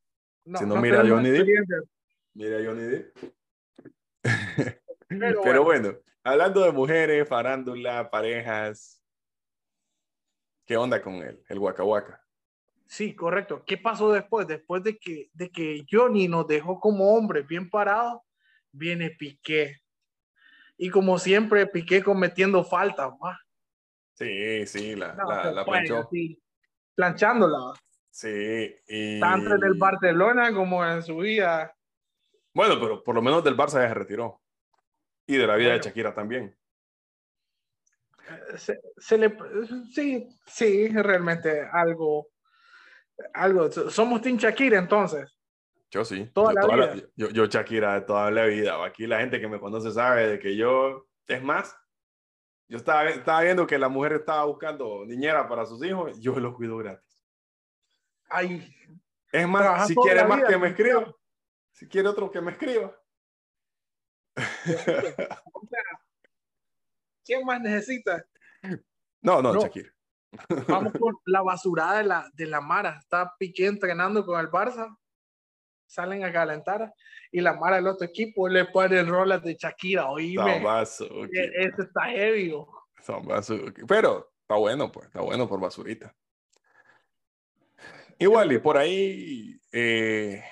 [0.55, 1.45] si no, mira a Johnny Depp.
[2.33, 3.17] Mira Johnny Depp.
[5.07, 5.95] Pero, bueno.
[6.23, 9.03] hablando de mujeres, farándula, parejas,
[10.65, 11.83] ¿qué onda con él, el Waka
[12.87, 13.63] Sí, correcto.
[13.65, 14.47] ¿Qué pasó después?
[14.47, 18.25] Después de que, de que Johnny nos dejó como hombre bien parado,
[18.71, 19.77] viene Piqué.
[20.77, 23.09] Y como siempre, Piqué cometiendo falta,
[24.13, 26.09] Sí, sí, la, la, planchó.
[26.93, 27.73] planchándola.
[28.09, 29.19] Sí, y...
[29.19, 31.73] Tanto en el Barcelona como en su vida.
[32.53, 34.41] Bueno, pero por lo menos del Barça ya se retiró.
[35.25, 36.55] Y de la vida de Shakira también.
[38.57, 39.37] Se, le,
[39.93, 42.31] sí, sí, realmente algo
[43.33, 43.71] algo.
[43.71, 45.37] Somos Team Shakira entonces.
[45.89, 46.29] Yo sí.
[46.33, 47.07] Toda yo, la vida.
[47.15, 48.83] yo, yo, Shakira de toda la vida.
[48.85, 51.75] Aquí la gente que me conoce sabe de que yo, es más,
[52.69, 56.55] yo estaba, estaba viendo que la mujer estaba buscando niñera para sus hijos, yo los
[56.55, 57.25] cuido gratis.
[58.29, 58.73] Ay.
[59.31, 61.13] Es más, si quiere más que me escriba.
[61.81, 62.95] Si quiere otro que me escriba.
[67.25, 68.23] ¿Quién más necesita?
[69.23, 69.61] No, no, no.
[69.61, 69.89] Shakira.
[70.67, 72.99] Vamos por la basurada de la, de la Mara.
[72.99, 74.95] Está Piqué entrenando con el Barça.
[75.87, 76.93] Salen a calentar
[77.31, 80.07] y la Mara del otro equipo le pone rolas de Shakira.
[80.11, 80.57] Oíme.
[80.57, 82.53] E, Eso está heavy.
[83.87, 85.07] Pero está bueno, pues.
[85.07, 86.15] Está bueno por basurita.
[88.19, 90.43] Igual, y por ahí eh,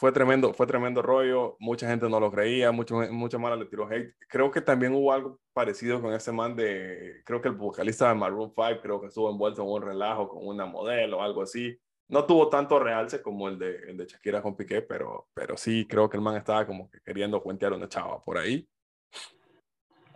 [0.00, 3.86] fue tremendo, fue tremendo rollo, mucha gente no lo creía, mucho, mucha mala le tiró
[3.86, 4.14] hate.
[4.30, 8.14] Creo que también hubo algo parecido con ese man de, creo que el vocalista de
[8.14, 11.78] Maroon 5, creo que estuvo envuelto en un relajo con una modelo o algo así.
[12.08, 15.86] No tuvo tanto realce como el de, el de Shakira con Piqué, pero, pero sí
[15.86, 18.66] creo que el man estaba como que queriendo cuentear una chava por ahí.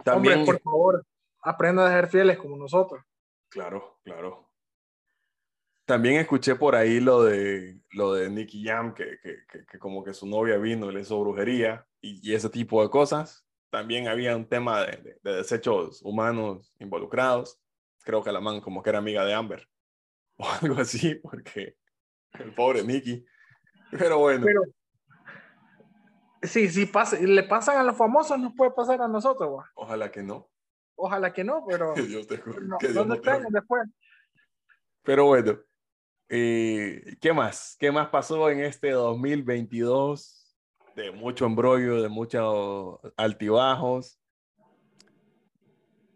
[0.03, 1.07] También, Hombre, por favor,
[1.43, 3.05] aprenda a ser fieles como nosotros.
[3.51, 4.44] Claro, claro.
[5.87, 10.15] También escuché por ahí lo de, lo de Nicky Jam, que, que, que, como que
[10.15, 13.45] su novia vino y le hizo brujería y, y ese tipo de cosas.
[13.69, 17.61] También había un tema de, de, desechos humanos involucrados.
[18.03, 19.69] Creo que la man como que era amiga de Amber
[20.37, 21.77] o algo así, porque
[22.39, 23.25] el pobre Nicky.
[23.91, 24.47] Pero bueno.
[24.47, 24.63] Pero,
[26.43, 29.65] sí, sí, pasa, le pasan a los famosos, nos puede pasar a nosotros.
[29.75, 30.49] Ojalá que no.
[30.97, 31.93] Ojalá que no, pero...
[31.95, 33.89] Dios te juro, no, que Dios no después.
[35.03, 35.59] Pero bueno,
[36.29, 37.77] eh, ¿Qué más?
[37.79, 40.57] ¿Qué más pasó en este 2022?
[40.97, 44.19] De mucho embrollo, de muchos altibajos.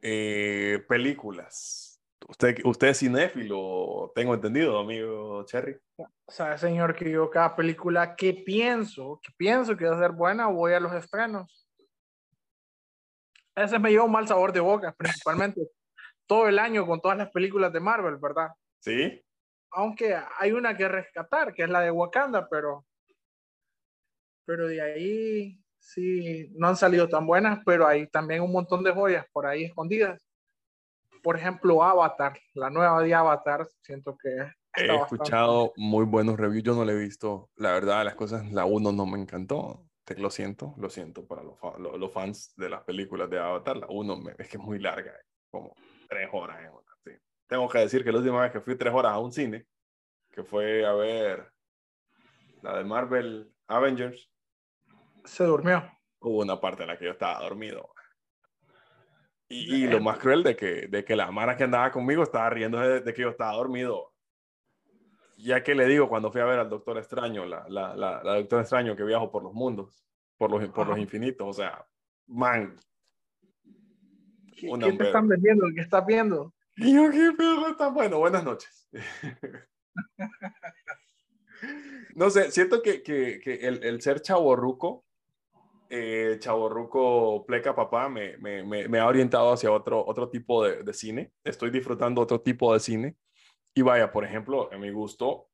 [0.01, 2.01] Eh, películas.
[2.29, 5.79] Usted, usted es cinéfilo, tengo entendido, amigo Cherry.
[6.27, 10.47] Sabe, señor, que yo cada película que pienso, que pienso que va a ser buena,
[10.49, 11.67] voy a los estrenos.
[13.55, 15.63] Ese me lleva un mal sabor de boca, principalmente
[16.27, 18.49] todo el año con todas las películas de Marvel, ¿verdad?
[18.81, 19.23] Sí
[19.71, 22.85] aunque hay una que rescatar, que es la de Wakanda, pero,
[24.45, 28.93] pero de ahí sí no han salido tan buenas, pero hay también un montón de
[28.93, 30.21] joyas por ahí escondidas.
[31.23, 34.53] Por ejemplo, Avatar, la nueva de Avatar, siento que...
[34.77, 37.51] He escuchado muy buenos reviews, yo no la he visto.
[37.57, 39.85] La verdad, las cosas, la 1 no me encantó.
[40.05, 41.59] Te, lo siento, lo siento para los,
[41.99, 43.77] los, fans de las películas de Avatar.
[43.77, 45.13] La 1 es que es muy larga,
[45.51, 45.75] como
[46.09, 46.59] tres horas
[47.49, 49.67] tengo que decir que la última vez que fui tres horas a un cine,
[50.31, 51.51] que fue a ver
[52.63, 54.31] la de Marvel Avengers,
[55.25, 55.91] se durmió.
[56.21, 57.91] Hubo una parte en la que yo estaba dormido.
[59.51, 62.79] Y, lo más cruel de que, de que la mara que andaba conmigo estaba riendo
[62.79, 64.13] de, que yo estaba dormido.
[65.39, 68.61] Ya que le digo cuando fui a ver al Doctor Extraño, la, la, la, Doctor
[68.61, 70.05] Extraño que viajo por los mundos,
[70.37, 71.87] por los, por los infinitos, o sea,
[72.27, 72.77] man,
[74.55, 75.67] ¿Qué, ¿qué te están vendiendo?
[75.75, 76.53] ¿Qué estás viendo?
[76.81, 77.33] Y qué
[77.71, 78.19] está bueno.
[78.19, 78.89] Buenas noches.
[82.15, 85.05] no sé, siento que, que, que el, el, ser chaborruco,
[85.91, 90.95] eh, chaborruco pleca papá, me, me, me, ha orientado hacia otro, otro tipo de, de,
[90.95, 91.33] cine.
[91.43, 93.17] Estoy disfrutando otro tipo de cine.
[93.75, 95.49] Y vaya, por ejemplo, a mi gusto,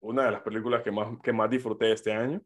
[0.00, 2.40] una de las películas que más, que más disfruté este año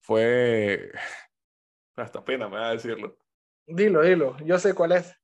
[0.00, 0.92] fue...
[1.96, 3.18] Hasta pena me va a decirlo.
[3.66, 4.36] Dilo, dilo.
[4.38, 5.21] Yo sé cuál es.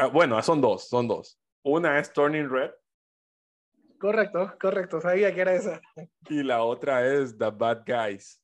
[0.00, 1.38] Ah, bueno, son dos, son dos.
[1.62, 2.70] Una es Turning Red.
[3.98, 5.78] Correcto, correcto, sabía que era esa.
[6.30, 8.42] Y la otra es The Bad Guys.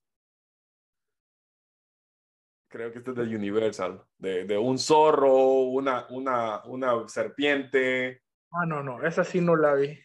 [2.69, 8.21] Creo que este es de Universal, de, de un zorro, una, una, una serpiente.
[8.51, 9.99] Ah, no, no, esa sí no la vi.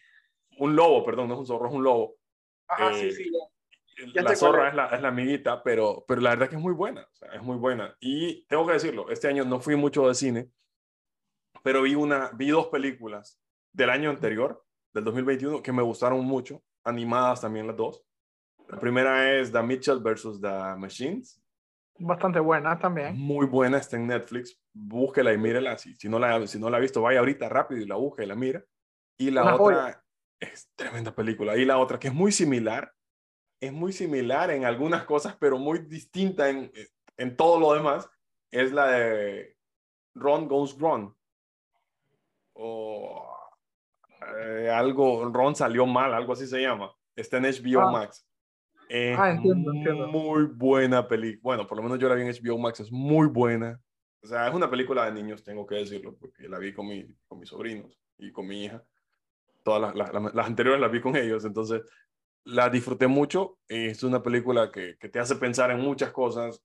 [0.56, 2.16] Un lobo, perdón, no es un zorro, es un lobo.
[2.66, 3.30] Ah, sí, sí.
[4.14, 7.02] la zorra es la, es la, amiguita, pero, pero la verdad que es muy buena,
[7.02, 7.94] o sea, es muy buena.
[8.00, 10.50] Y tengo que decirlo, este año no fui mucho de cine,
[11.62, 13.40] pero vi, una, vi dos películas
[13.72, 18.04] del año anterior, del 2021, que me gustaron mucho, animadas también las dos.
[18.68, 21.40] La primera es The Mitchell versus The Machines.
[21.98, 23.16] Bastante buena también.
[23.18, 24.58] Muy buena, está en Netflix.
[24.72, 25.76] Búsquela y mírela.
[25.78, 28.24] Si, si, no, la, si no la ha visto, vaya ahorita rápido y la busque
[28.24, 28.64] y la mira.
[29.18, 30.02] Y la otra
[30.40, 31.56] es tremenda película.
[31.56, 32.92] Y la otra, que es muy similar,
[33.60, 36.72] es muy similar en algunas cosas, pero muy distinta en,
[37.16, 38.08] en todo lo demás,
[38.50, 39.56] es la de
[40.14, 41.14] Ron Goes Wrong
[42.62, 43.28] o
[44.38, 46.92] eh, algo, Ron salió mal, algo así se llama.
[47.16, 47.90] Está en HBO ah.
[47.90, 48.26] Max.
[48.88, 50.06] Es ah, entiendo, entiendo.
[50.06, 51.40] Muy buena película.
[51.42, 53.80] Bueno, por lo menos yo la vi en HBO Max, es muy buena.
[54.22, 57.04] O sea, es una película de niños, tengo que decirlo, porque la vi con, mi,
[57.26, 58.84] con mis sobrinos y con mi hija.
[59.64, 61.82] Todas las, las, las anteriores las vi con ellos, entonces
[62.44, 63.58] la disfruté mucho.
[63.66, 66.62] Es una película que, que te hace pensar en muchas cosas,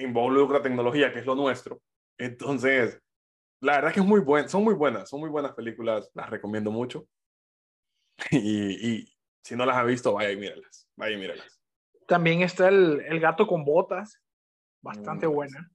[0.00, 1.80] involucra tecnología, que es lo nuestro.
[2.16, 3.00] Entonces,
[3.60, 6.70] la verdad que es muy buena, son muy buenas, son muy buenas películas, las recomiendo
[6.70, 7.06] mucho.
[8.32, 11.60] Y, y si no las ha visto, vaya y míralas, vaya y míralas.
[12.06, 14.20] También está el, el gato con botas,
[14.82, 15.70] bastante buena.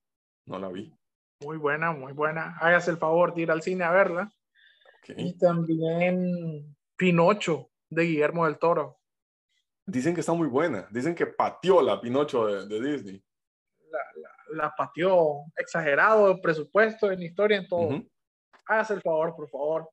[0.46, 0.94] No la vi.
[1.42, 2.58] Muy buena, muy buena.
[2.60, 4.32] Hágase el favor de ir al cine a verla.
[5.08, 9.00] Y también Pinocho, de Guillermo del Toro.
[9.86, 10.88] Dicen que está muy buena.
[10.92, 13.24] Dicen que pateó la Pinocho de, de Disney.
[14.54, 18.04] La, pateó exagerado el presupuesto, en historia, en todo.
[18.66, 19.90] Hágase el favor, por favor.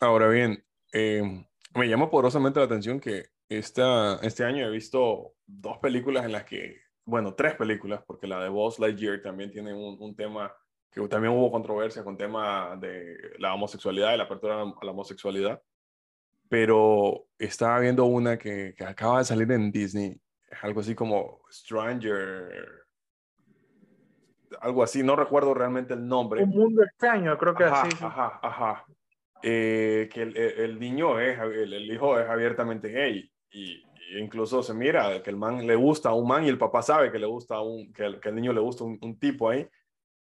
[0.00, 5.78] Ahora bien, eh, me llama poderosamente la atención que esta, este año he visto dos
[5.78, 9.96] películas en las que, bueno, tres películas, porque la de Buzz Lightyear también tiene un,
[10.00, 10.54] un tema
[10.94, 15.60] que también hubo controversia con tema de la homosexualidad y la apertura a la homosexualidad.
[16.48, 20.20] Pero estaba viendo una que, que acaba de salir en Disney,
[20.62, 22.83] algo así como Stranger
[24.60, 26.42] algo así, no recuerdo realmente el nombre.
[26.42, 27.96] Un mundo extraño, creo que ajá, así.
[28.00, 28.86] Ajá, ajá.
[29.42, 33.84] Eh, que el, el, niño es, el, hijo es abiertamente gay y,
[34.18, 37.12] incluso se mira que el man le gusta a un man y el papá sabe
[37.12, 39.50] que le gusta a un, que el, que el niño le gusta un, un, tipo
[39.50, 39.68] ahí.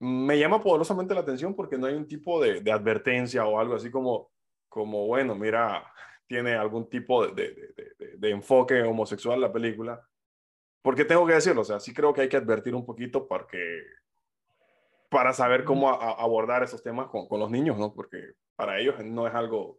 [0.00, 3.74] Me llama poderosamente la atención porque no hay un tipo de, de advertencia o algo
[3.74, 4.31] así como,
[4.68, 5.85] como, bueno, mira,
[6.27, 10.00] tiene algún tipo de, de, de enfoque homosexual la película.
[10.81, 13.83] Porque tengo que decirlo, o sea, sí creo que hay que advertir un poquito porque
[15.14, 17.94] para saber cómo abordar esos temas con, con, los niños, ¿no?
[17.94, 19.79] Porque para ellos no es algo,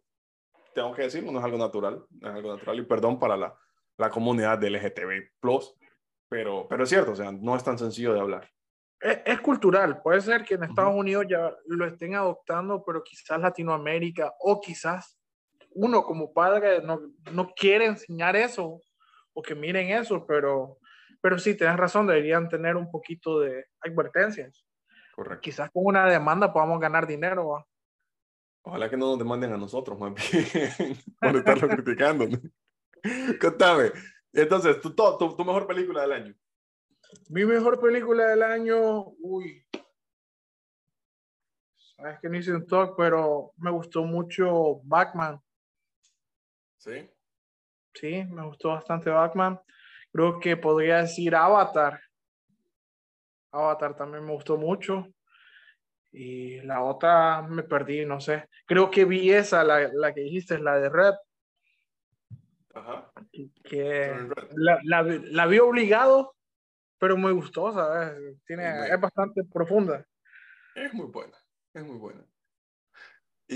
[0.74, 2.78] tengo que decirlo, no es algo natural, no es algo natural.
[2.78, 3.54] Y perdón para la,
[3.98, 5.28] la comunidad del LGTB+,
[6.30, 8.50] pero, pero es cierto, o sea, no es tan sencillo de hablar.
[8.98, 11.00] Es, es cultural, puede ser que en Estados uh -huh.
[11.00, 15.20] Unidos ya lo estén adoptando, pero quizás Latinoamérica o quizás
[15.74, 18.80] uno como padre no, no quiere enseñar eso
[19.34, 20.78] o que miren eso, pero,
[21.20, 24.65] pero sí, tienes razón, deberían tener un poquito de advertencias.
[25.16, 25.40] Correcto.
[25.40, 27.48] Quizás con una demanda podamos ganar dinero.
[27.48, 27.66] ¿va?
[28.62, 32.26] Ojalá que no nos demanden a nosotros, más bien, por estarlo criticando.
[33.40, 33.92] Contame.
[34.32, 36.34] Entonces, ¿tu, tu, tu mejor película del año.
[37.30, 39.66] Mi mejor película del año, uy.
[41.96, 45.40] Sabes que no hice un talk, pero me gustó mucho Batman.
[46.76, 47.10] ¿Sí?
[47.94, 49.58] Sí, me gustó bastante Batman.
[50.12, 51.98] Creo que podría decir Avatar.
[53.52, 55.06] Avatar también me gustó mucho.
[56.12, 58.48] Y la otra me perdí, no sé.
[58.64, 61.14] Creo que vi esa, la, la que dijiste, la de Red.
[62.74, 63.10] Ajá.
[63.64, 64.14] Que
[64.54, 66.34] la, la, la, vi obligado,
[66.98, 68.38] pero me gustó, ¿sabes?
[68.46, 70.06] Tiene, es, es bastante profunda.
[70.74, 71.36] Es muy buena,
[71.74, 72.26] es muy buena.
[73.48, 73.54] ¿Y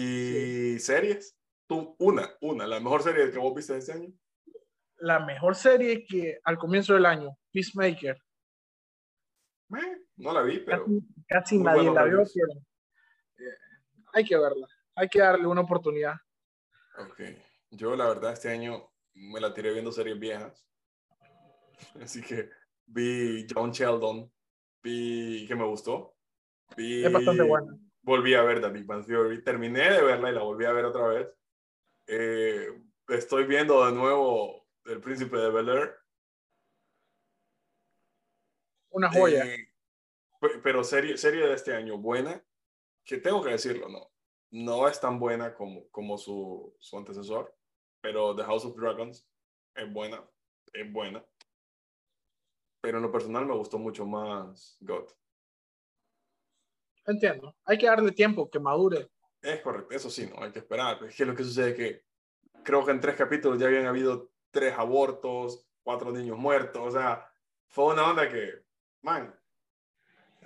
[0.75, 0.79] sí.
[0.81, 1.37] series?
[1.67, 4.13] Tú, una, una, la mejor serie que vos viste este año.
[4.99, 8.21] La mejor serie que al comienzo del año, Peacemaker.
[9.77, 10.85] Eh, no la vi, pero.
[10.85, 12.61] Casi, casi nadie la vio, pero
[13.39, 13.57] eh,
[14.13, 16.15] hay que verla, hay que darle una oportunidad.
[16.99, 17.21] Ok,
[17.71, 20.67] yo la verdad este año me la tiré viendo series viejas,
[22.03, 22.51] así que
[22.87, 24.31] vi John Sheldon,
[24.83, 26.17] vi que me gustó,
[26.77, 27.77] vi, es bastante buena.
[28.03, 30.87] Volví a ver The Big Bang Theory, terminé de verla y la volví a ver
[30.87, 31.29] otra vez.
[32.07, 32.67] Eh,
[33.09, 36.00] estoy viendo de nuevo El Príncipe de Bel Air.
[39.01, 39.47] Una joya.
[39.47, 39.73] Eh,
[40.63, 42.45] pero serie, serie de este año buena,
[43.03, 44.11] que tengo que decirlo, no.
[44.51, 47.57] No es tan buena como, como su, su antecesor,
[48.03, 49.27] pero The House of Dragons
[49.75, 50.23] es buena,
[50.75, 51.25] es buena.
[52.83, 55.09] Pero en lo personal me gustó mucho más God.
[57.07, 57.57] Entiendo.
[57.65, 59.09] Hay que darle tiempo, que madure.
[59.41, 61.03] Es correcto, eso sí, no hay que esperar.
[61.05, 62.05] Es que lo que sucede es que
[62.63, 67.27] creo que en tres capítulos ya habían habido tres abortos, cuatro niños muertos, o sea,
[67.71, 68.65] fue una onda que,
[69.03, 69.35] man,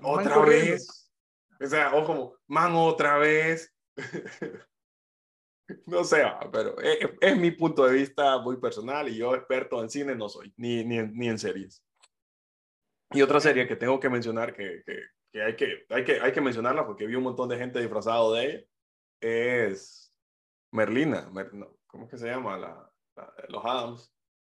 [0.03, 1.13] otra vez.
[1.61, 3.75] O sea, o como, man, otra vez.
[5.87, 6.77] no sé, pero
[7.21, 10.85] es, mi punto de vista muy personal y yo experto en cine no soy, ni,
[10.85, 11.85] ni, ni en series.
[13.13, 14.99] Y otra serie que tengo que mencionar, que, que,
[15.33, 18.35] que, hay que hay que hay que mencionarla porque vi un montón de gente disfrazado
[18.35, 18.65] de ella,
[19.21, 20.13] es
[20.73, 21.31] Merlina.
[21.87, 22.59] ¿Cómo es que se llama?
[22.59, 22.91] La,
[23.49, 24.13] los Adams.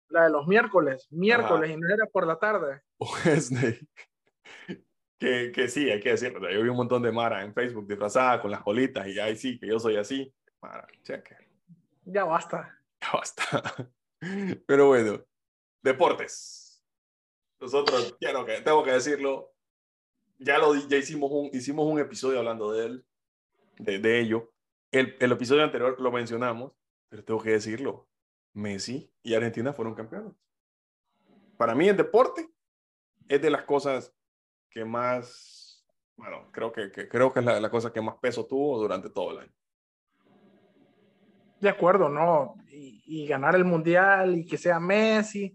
[0.09, 2.83] La de los miércoles, miércoles y no era por la tarde.
[3.25, 3.79] Wednesday.
[5.19, 6.51] Que, que sí, hay que decirlo.
[6.51, 9.59] Yo vi un montón de Mara en Facebook disfrazada con las colitas y ahí sí,
[9.59, 10.33] que yo soy así.
[10.63, 11.37] Mara, cheque.
[12.05, 12.79] Ya basta.
[13.01, 13.93] Ya basta.
[14.67, 15.23] Pero bueno,
[15.83, 16.83] deportes.
[17.61, 19.53] Nosotros, quiero que, tengo que decirlo,
[20.39, 23.07] ya, lo, ya hicimos, un, hicimos un episodio hablando de él,
[23.79, 24.53] de, de ello.
[24.91, 26.73] El, el episodio anterior lo mencionamos,
[27.11, 28.09] pero tengo que decirlo.
[28.55, 30.33] Messi y Argentina fueron campeones.
[31.59, 32.51] Para mí el deporte
[33.31, 34.13] es de las cosas
[34.69, 39.09] que más, bueno, creo que, creo que es la, cosa que más peso tuvo durante
[39.09, 39.53] todo el año.
[41.61, 42.57] De acuerdo, ¿no?
[42.67, 45.55] Y, ganar el mundial y que sea Messi.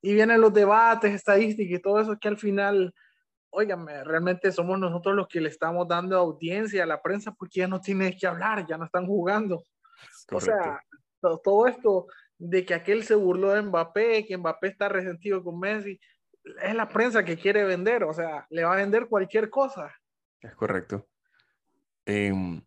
[0.00, 2.94] Y vienen los debates, estadísticas y todo eso que al final,
[3.50, 7.66] óigame, realmente somos nosotros los que le estamos dando audiencia a la prensa porque ya
[7.66, 9.64] no tiene que hablar, ya no están jugando.
[10.30, 10.80] O sea,
[11.20, 12.06] todo, todo esto
[12.38, 15.98] de que aquel se burló de Mbappé, que Mbappé está resentido con Messi,
[16.62, 19.94] es la prensa que quiere vender, o sea, le va a vender cualquier cosa.
[20.40, 21.08] Es correcto.
[22.04, 22.62] Em,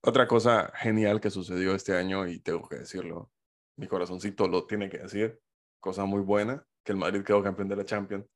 [0.00, 3.30] otra cosa genial que sucedió este año, y tengo que decirlo,
[3.76, 5.40] mi corazoncito lo tiene que decir,
[5.80, 8.26] cosa muy buena, que el Madrid quedó campeón de la Champions.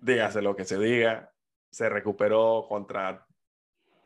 [0.00, 1.32] Dígase lo que se diga,
[1.70, 3.26] se recuperó contra,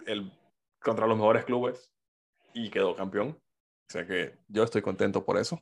[0.06, 0.32] el,
[0.80, 1.92] contra los mejores clubes
[2.52, 3.30] y quedó campeón.
[3.38, 5.60] O sea que yo estoy contento por eso.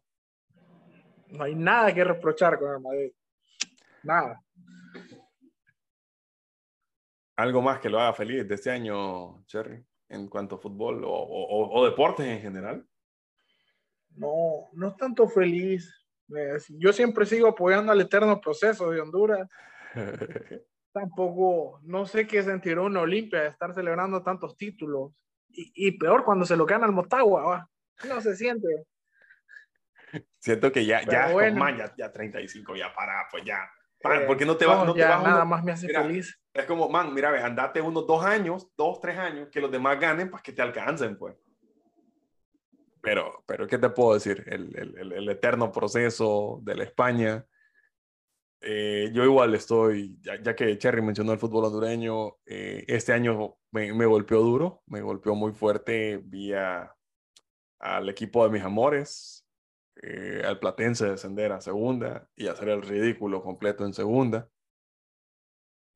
[1.29, 3.13] No hay nada que reprochar con el Madrid
[4.09, 4.43] nada.
[7.37, 11.11] ¿Algo más que lo haga feliz de este año, Cherry, en cuanto a fútbol o,
[11.11, 12.85] o, deportes en general?
[14.17, 15.95] No, no es tanto feliz.
[16.71, 19.49] Yo siempre sigo apoyando al eterno proceso de Honduras.
[20.93, 25.13] Tampoco, no sé qué sentirá una Olimpia de estar celebrando tantos títulos.
[25.51, 27.69] Y, peor cuando se lo gana al Motagua,
[28.09, 28.67] no se siente.
[30.39, 33.61] Siento que ya, ya, ya, ya 35, ya para, pues ya,
[34.03, 34.87] Man, ¿por qué no te vas?
[34.87, 36.41] No, te vas nada más me hace feliz.
[36.55, 39.99] Es como, man, mira, ve, andate unos dos años, dos, tres años, que los demás
[39.99, 41.37] ganen para que te alcancen, pues.
[43.01, 44.45] Pero, pero ¿qué te puedo decir?
[44.47, 47.45] El, el, el eterno proceso de la España.
[48.61, 53.57] Eh, yo igual estoy, ya, ya, que Cherry mencionó el fútbol hondureño, eh, este año
[53.71, 56.93] me, me, golpeó duro, me golpeó muy fuerte vía
[57.79, 59.48] al equipo de mis amores,
[60.03, 64.49] eh, al Platense descender a segunda y hacer el ridículo completo en segunda.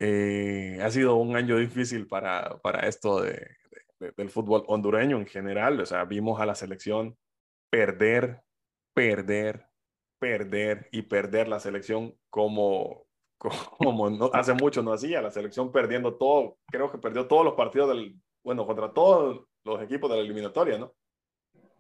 [0.01, 3.57] Eh, ha sido un año difícil para, para esto de,
[4.17, 5.81] del fútbol hondureño en general.
[5.81, 7.17] O sea, vimos a la selección
[7.71, 8.43] perder,
[8.95, 9.67] perder,
[10.19, 13.07] perder y perder la selección como,
[13.79, 15.23] como no, hace mucho no hacía.
[15.23, 19.83] La selección perdiendo todo, creo que perdió todos los partidos del, bueno, contra todos los
[19.83, 20.93] equipos de la eliminatoria, ¿no?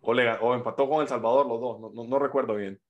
[0.03, 2.80] O, empató con El Salvador los dos, no, no, recuerdo bien.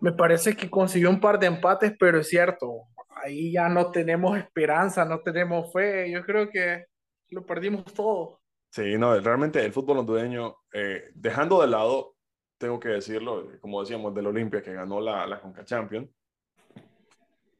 [0.00, 2.88] Me parece que consiguió un par de empates, pero es cierto,
[3.22, 6.10] ahí ya no tenemos esperanza, no tenemos fe.
[6.10, 6.86] Yo creo que
[7.30, 8.40] lo perdimos todo.
[8.70, 12.16] Sí, no, realmente el fútbol hondureño, eh, dejando de lado,
[12.58, 16.10] tengo que decirlo, como decíamos, del Olimpia que ganó la, la Conca Champion,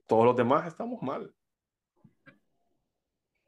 [0.06, 1.32] todos los demás estamos mal.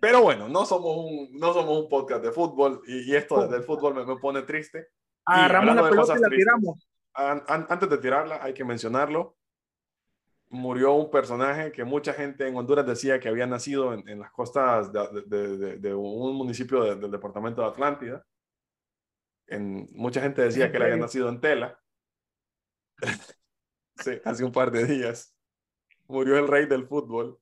[0.01, 3.95] Pero bueno, no somos un, no somos un podcast de fútbol y, esto del fútbol
[3.95, 4.89] me, me pone triste.
[5.29, 6.89] Agarramos la pelota y la tiramos.
[7.15, 9.37] antes de tirarla, hay que mencionarlo.
[10.51, 14.91] murió un personaje que mucha gente en Honduras decía que había nacido en, las costas
[14.93, 18.25] de, un municipio del departamento de Atlántida.
[19.47, 21.79] En, mucha gente decía que él había nacido en Tela.
[23.97, 25.35] sí, hace un par de días.
[26.07, 27.39] Murió el rey del fútbol.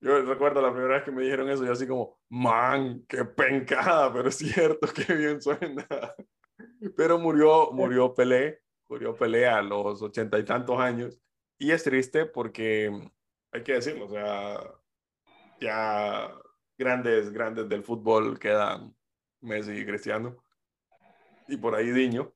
[0.00, 4.10] Yo recuerdo la primera vez que me dijeron eso, yo así como, man, qué pencada,
[4.12, 5.86] pero es cierto, qué bien suena.
[6.96, 11.20] Pero murió, murió Pelé, murió Pelé a los ochenta y tantos años.
[11.58, 12.90] Y es triste porque,
[13.52, 14.58] hay que decirlo, o sea,
[15.60, 16.32] ya
[16.78, 18.96] grandes, grandes del fútbol quedan
[19.42, 20.42] Messi y Cristiano.
[21.46, 22.32] Y por ahí Diño.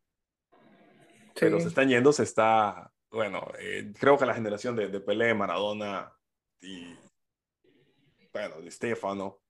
[1.40, 5.32] Pero se están yendo, se está, bueno, eh, creo que la generación de, de Pelé,
[5.32, 6.12] Maradona
[6.60, 6.94] y,
[8.34, 9.40] bueno, de Stefano,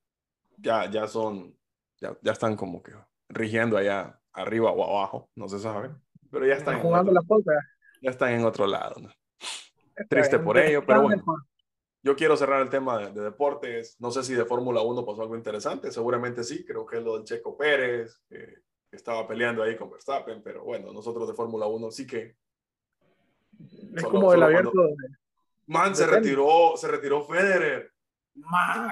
[0.59, 1.57] ya, ya son,
[1.97, 2.93] ya, ya están como que
[3.30, 5.91] rigiendo allá arriba o abajo, no se sabe,
[6.30, 7.22] pero ya están, jugando la
[8.03, 9.01] ya están en otro lado.
[9.01, 9.11] ¿no?
[10.09, 11.24] Triste por ello, pero bueno.
[12.03, 13.97] Yo quiero cerrar el tema de, deportes.
[13.99, 15.91] No sé si de Fórmula 1 pasó algo interesante.
[15.91, 16.62] Seguramente sí.
[16.62, 18.62] Creo que es lo del Checo Pérez, que
[18.93, 20.43] estaba peleando ahí con Verstappen.
[20.43, 22.37] Pero bueno, nosotros de Fórmula 1 sí que.
[23.97, 24.70] Es como el abierto.
[25.66, 27.93] Man, se retiró, se retiró Federer.
[28.35, 28.91] Man,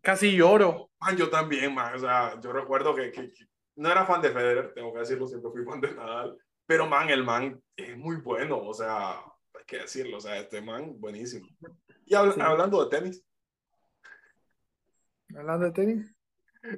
[0.00, 0.90] casi lloro.
[1.00, 1.94] Man, yo también, man.
[1.94, 3.32] O sea, yo recuerdo que, que,
[3.76, 6.38] no era fan de Federer, tengo que decirlo, siempre fui fan de Nadal.
[6.66, 8.58] Pero, man, el man es muy bueno.
[8.58, 10.18] O sea, hay que decirlo.
[10.18, 11.46] O sea, este man, buenísimo.
[12.06, 13.24] Y hablando de tenis.
[15.34, 16.14] ¿Hablando de tenis?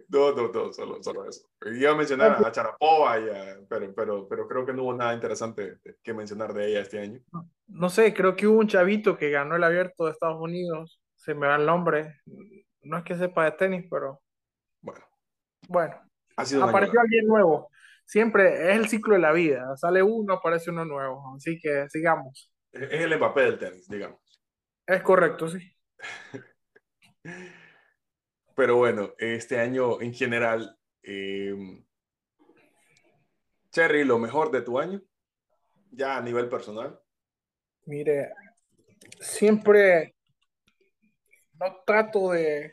[0.09, 1.49] No, no, no, solo, solo eso.
[1.66, 3.16] Iba a mencionar a Charapova,
[3.68, 7.20] pero, pero, pero creo que no hubo nada interesante que mencionar de ella este año.
[7.66, 11.01] No, sé, creo que hubo un chavito que ganó el abierto de Estados Unidos.
[11.23, 12.20] Se me va el nombre.
[12.83, 14.20] No es que sepa de tenis, pero.
[14.81, 15.07] Bueno.
[15.68, 15.95] Bueno.
[16.37, 17.70] apareció alguien nuevo.
[18.05, 19.77] Siempre es el ciclo de la vida.
[19.77, 21.37] Sale uno, aparece uno nuevo.
[21.37, 22.53] Así que sigamos.
[22.73, 24.18] Es el Mbappé del tenis, digamos.
[24.85, 25.61] Es correcto, sí.
[28.57, 31.55] Pero bueno, este año en general, eh,
[33.70, 35.01] Cherry, lo mejor de tu año,
[35.93, 37.01] ya a nivel personal.
[37.87, 38.33] Mire,
[39.20, 40.16] siempre
[41.62, 42.72] no trato de,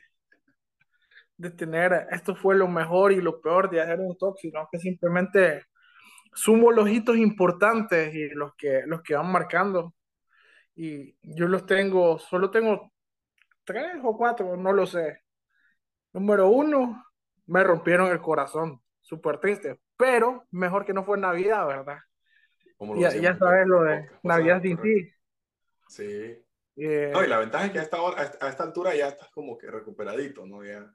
[1.38, 4.80] de tener esto fue lo mejor y lo peor de hacer un talk, sino que
[4.80, 5.66] simplemente
[6.34, 9.94] sumo los hitos importantes y los que, los que van marcando
[10.76, 12.92] y yo los tengo, solo tengo
[13.66, 15.24] tres o cuatro, no lo sé.
[16.14, 17.06] Número uno,
[17.48, 22.00] me rompieron el corazón, súper triste, pero mejor que no fue Navidad, ¿verdad?
[22.98, 25.12] Ya, ya, sabes lo de Navidad sin ti.
[25.90, 26.46] Sí.
[26.80, 27.98] Eh, no, y la ventaja es que a esta,
[28.42, 30.64] a esta altura ya estás como que recuperadito, ¿no?
[30.64, 30.86] Ya.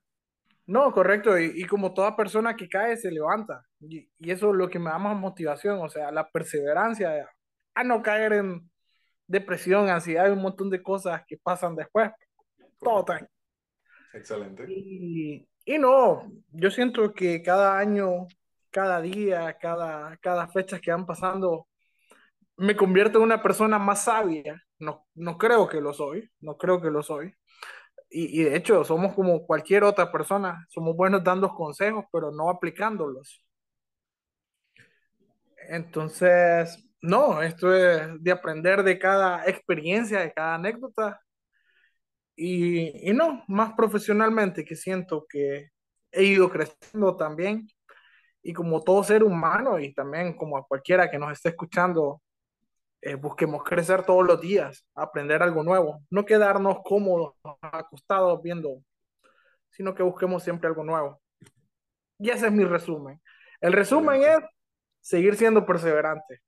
[0.66, 4.57] No, correcto, y, y, como toda persona que cae se levanta, y, y, eso es
[4.57, 7.28] lo que me da más motivación, o sea, la perseverancia
[7.74, 8.70] a no caer en,
[9.26, 12.11] depresión, ansiedad y un montón de cosas que pasan después.
[12.78, 13.28] Todo tan.
[14.12, 14.64] Excelente.
[14.68, 18.26] Y, y, no, yo siento que cada año,
[18.70, 21.66] cada día, cada, cada fecha que van pasando,
[22.57, 24.62] me convierto en una persona más sabia.
[24.85, 27.35] No, no creo que lo soy, no creo que lo soy.
[28.11, 32.51] Y, y de hecho, somos como cualquier otra persona, somos buenos dando consejos, pero no
[32.51, 33.45] aplicándolos.
[35.68, 41.20] Entonces, no, esto es de aprender de cada experiencia, de cada anécdota.
[42.37, 45.70] Y, y, no, más profesionalmente, que siento que
[46.12, 47.68] he ido creciendo también.
[48.43, 52.22] Y como todo ser humano y también como a cualquiera que nos esté escuchando,
[53.05, 58.83] eh, busquemos crecer todos los días, aprender algo nuevo, no quedarnos cómodos, acostados viendo,
[59.69, 61.21] sino que busquemos siempre algo nuevo.
[62.19, 63.21] Y ese es mi resumen.
[63.61, 64.39] El resumen es
[65.01, 66.41] seguir siendo perseverante.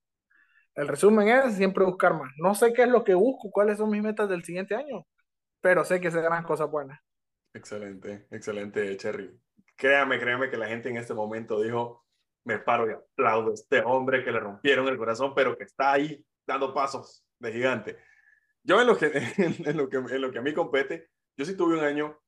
[0.75, 2.33] El resumen es siempre buscar más.
[2.39, 5.07] No sé qué es lo que busco, cuáles son mis metas del siguiente año,
[5.61, 6.99] pero sé que serán cosas buenas.
[7.53, 9.39] Excelente, excelente, Cherry.
[9.77, 12.07] Créame, créame que la gente en este momento dijo,
[12.45, 15.93] me paro y aplaudo a este hombre que le rompieron el corazón, pero que está
[15.93, 17.99] ahí dando pasos de gigante.
[18.63, 19.07] Yo en lo que,
[19.39, 22.19] en, lo que, en lo que a mí compete, yo sí tuve un año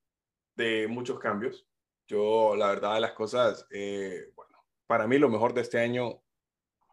[0.56, 1.66] de muchos cambios.
[2.06, 6.22] Yo, la verdad de las cosas, eh, bueno, para mí lo mejor de este año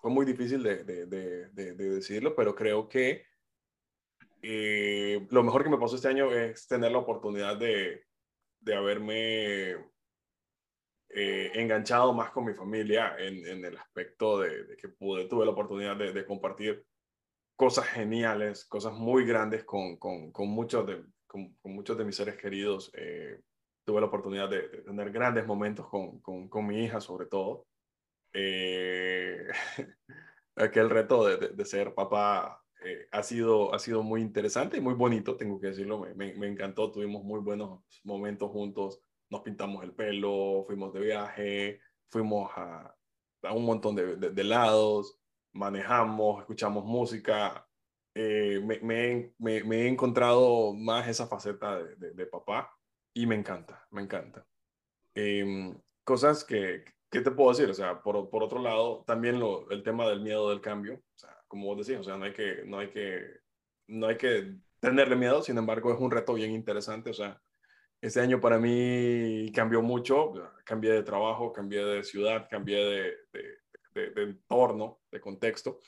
[0.02, 3.26] fue muy difícil de, de, de, decirlo, pero creo que
[4.42, 8.06] eh, lo mejor que me pasó este año es tener la oportunidad de,
[8.76, 9.72] haberme
[11.10, 15.52] eh, enganchado más con mi familia en, en el aspecto de, que pude, tuve la
[15.52, 16.86] oportunidad de, compartir
[17.56, 22.38] cosas geniales, cosas muy grandes con, con, con muchos, de, con, muchos de mis seres
[22.38, 22.92] queridos.
[22.96, 23.40] Eh,
[23.86, 27.68] tuve la oportunidad de, tener grandes momentos con, con, mi hija sobre todo.
[28.34, 29.48] Eh,
[30.56, 34.94] aquel reto de, de, ser papá eh, ha, sido, ha sido muy interesante y muy
[34.94, 39.94] bonito, tengo que decirlo, me, me, encantó, tuvimos muy buenos momentos juntos, nos pintamos el
[39.94, 42.96] pelo, fuimos de viaje, fuimos a,
[43.44, 45.18] a un montón de, de, lados,
[45.56, 47.68] manejamos, escuchamos música,
[48.14, 52.72] eh, me, he encontrado más esa faceta de, papá
[53.14, 54.46] y me encanta, me encanta.
[55.16, 57.70] Em, cosas que, ¿qué te puedo decir?
[57.70, 61.18] O sea, por, por otro lado, también lo, el tema del miedo del cambio, o
[61.18, 63.40] sea, como vos decís, o sea, no hay que, no hay que,
[63.88, 67.42] no hay que tenerle miedo, sin embargo, es un reto bien interesante, o sea,
[68.02, 70.34] este año para mí cambió mucho,
[70.66, 73.14] cambié de trabajo, cambié de ciudad, cambié de,
[73.96, 75.80] de, entorno, de contexto,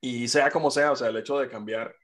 [0.00, 1.94] y sea como sea, o sea, el hecho de cambiar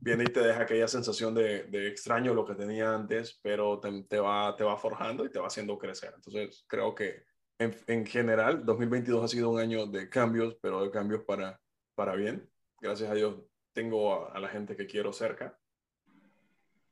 [0.00, 4.18] viene y te deja aquella sensación de, de extraño lo que tenía antes, pero te,
[4.18, 6.12] va, te va forjando y te va haciendo crecer.
[6.14, 7.24] Entonces, creo que
[7.58, 11.60] en, en, general, 2022 ha sido un año de cambios, pero de cambios para,
[11.94, 12.48] para bien.
[12.80, 13.36] Gracias a Dios
[13.78, 15.56] tengo a, la gente que quiero cerca.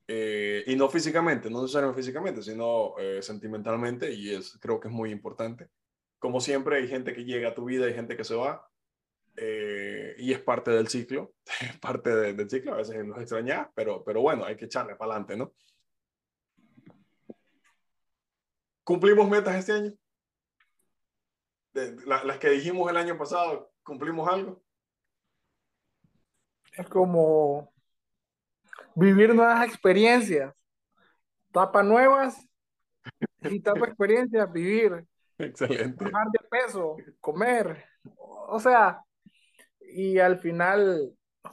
[0.07, 4.95] Eh, y no físicamente, no necesariamente físicamente, sino eh, sentimentalmente, y es, creo que es
[4.95, 5.69] muy importante.
[6.27, 8.69] Como siempre, hay gente que llega a tu vida, hay gente que se va,
[9.37, 11.37] eh, y es parte del ciclo,
[11.81, 15.37] parte del ciclo, a veces nos extraña, pero, pero bueno, hay que echarle para adelante,
[15.37, 15.55] ¿no?
[18.83, 19.93] ¿Cumplimos metas este año?
[22.07, 24.61] las que dijimos el año pasado, ¿cumplimos algo?
[26.73, 27.73] Es como
[28.97, 30.53] vivir nuevas experiencias,
[31.53, 32.49] tapas nuevas
[33.43, 35.07] y tapa experiencias, vivir.
[35.39, 36.05] Excelente.
[36.05, 37.85] Bajar de peso, comer.
[38.49, 39.03] O sea,
[39.81, 41.13] y al final,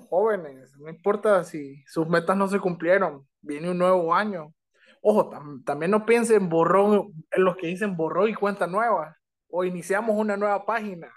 [0.10, 4.54] jóvenes, no importa si sus metas no se cumplieron, viene un nuevo año.
[5.02, 5.30] Ojo,
[5.66, 9.18] también no piensen en borrón, en los que dicen borrón y cuenta nueva
[9.50, 11.14] o iniciamos una nueva página.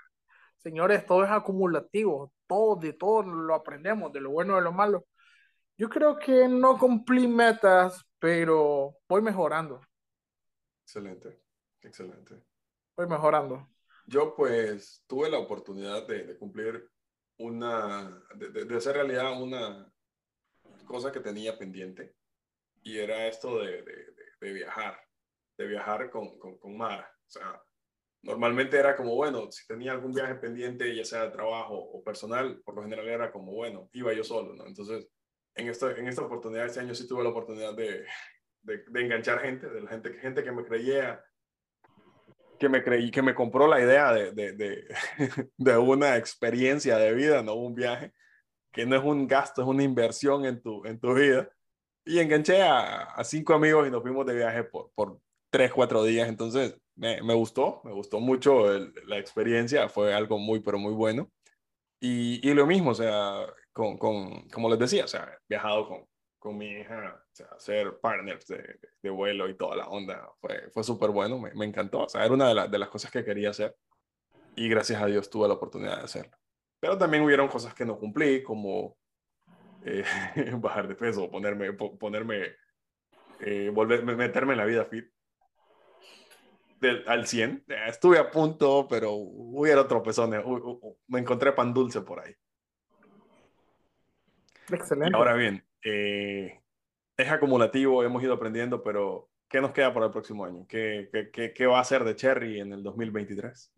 [0.59, 5.07] Señores, todo es acumulativo, todo de todo lo aprendemos, de lo bueno de lo malo.
[5.79, 9.81] Yo creo que no cumplí metas, pero voy mejorando.
[10.83, 11.41] Excelente,
[11.83, 12.43] excelente.
[12.97, 13.69] Voy mejorando.
[14.07, 16.89] Yo pues tuve la oportunidad de, cumplir
[17.39, 19.93] una, de, hacer realidad una
[20.87, 22.15] cosa que tenía pendiente
[22.83, 23.85] y era esto de,
[24.41, 24.99] viajar,
[25.59, 27.11] de viajar con, con, Mara.
[27.27, 27.61] O sea,
[28.23, 32.63] normalmente era como, bueno, si tenía algún viaje pendiente, ya sea de trabajo o personal,
[32.65, 34.67] por lo general era como, bueno, iba yo solo.
[34.67, 35.07] Entonces,
[35.55, 38.07] en esta, en esta oportunidad, este año sí tuve la oportunidad de,
[38.63, 41.23] de, enganchar gente, de la gente, gente que me creía,
[42.59, 44.89] que me creí, que me compró la idea de, de,
[45.57, 48.13] de, una experiencia de vida, no un viaje,
[48.73, 51.51] que no es un gasto, es una inversión en tu, en tu vida.
[52.05, 56.05] Y enganché a, a cinco amigos y nos fuimos de viaje por, por tres, cuatro
[56.05, 56.29] días.
[56.29, 58.69] Entonces, me, me gustó, me gustó mucho
[59.07, 61.31] la experiencia, fue algo muy, pero muy bueno.
[62.01, 65.89] Y, y lo mismo, o sea, con, con, como les decía, o sea, he viajado
[65.89, 66.07] con,
[66.39, 70.71] con mi hija, o sea, ser partners de, de, vuelo y toda la onda, fue,
[70.71, 73.25] fue súper bueno, me, me, encantó, o sea, era una de, de las cosas que
[73.25, 73.75] quería hacer
[74.55, 76.37] y gracias a Dios tuve la oportunidad de hacerlo.
[76.81, 78.97] Pero también hubieron cosas que no cumplí, como
[79.85, 80.05] eh,
[80.59, 82.57] bajar de peso, ponerme, ponerme,
[83.41, 85.07] eh, volver, meterme en la vida fit
[87.07, 87.65] al 100.
[87.87, 90.43] Estuve a punto, pero hubiera tropezones.
[91.09, 92.35] Me encontré pan dulce por ahí.
[94.69, 95.17] Excelente.
[95.17, 96.61] ahora bien, eh,
[97.17, 100.67] es acumulativo, hemos ido aprendiendo, pero ¿qué nos queda para el próximo año?
[100.69, 103.73] ¿Qué, qué, qué va a ser de Cherry en el 2023?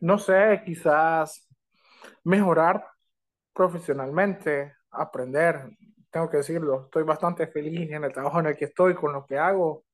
[0.00, 1.48] No sé, quizás
[2.24, 2.84] mejorar
[3.52, 5.70] profesionalmente, aprender.
[6.10, 9.24] Tengo que decirlo, estoy bastante feliz en el trabajo en el que estoy, con lo
[9.24, 9.84] que hago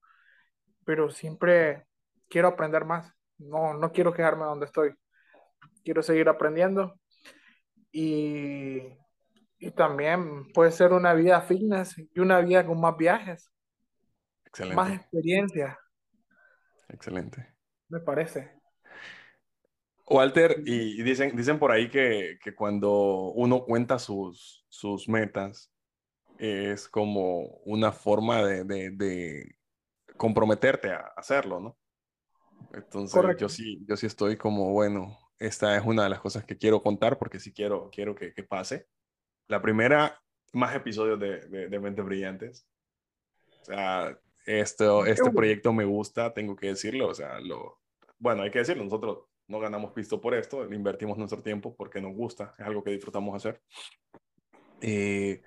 [0.91, 1.87] pero siempre
[2.29, 3.13] quiero aprender más.
[3.39, 4.93] No, no quiero quedarme donde estoy.
[5.85, 6.99] Quiero seguir aprendiendo.
[7.93, 8.83] Y,
[9.61, 13.53] y también puede ser una vida fitness y una vida con más viajes.
[14.47, 14.77] Excelente.
[14.77, 15.79] Más experiencia.
[16.89, 17.55] Excelente.
[17.89, 18.59] Me parece.
[20.07, 25.71] Walter, y dicen, dicen por ahí que, que cuando uno cuenta sus, sus metas,
[26.39, 29.57] es como una forma de, de, de,
[30.17, 31.79] comprometerte a hacerlo, ¿no?
[32.73, 36.57] Entonces yo sí, yo sí estoy como, bueno, esta es una de las cosas que
[36.57, 38.89] quiero contar porque sí quiero, quiero que, que pase.
[39.51, 40.23] La primera,
[40.53, 42.69] más episodios de, de, de Mentes Brillantes.
[43.63, 47.09] O sea, esto, este proyecto me gusta, tengo que decirlo.
[47.09, 47.81] O sea, lo,
[48.17, 52.15] bueno, hay que decirlo, nosotros no ganamos pisto por esto, invertimos nuestro tiempo porque nos
[52.15, 53.61] gusta, es algo que disfrutamos hacer.
[54.81, 55.43] Eh,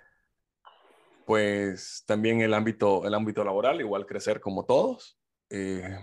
[1.26, 5.18] pues también el ámbito, el ámbito laboral, igual crecer como todos.
[5.50, 5.98] Eh,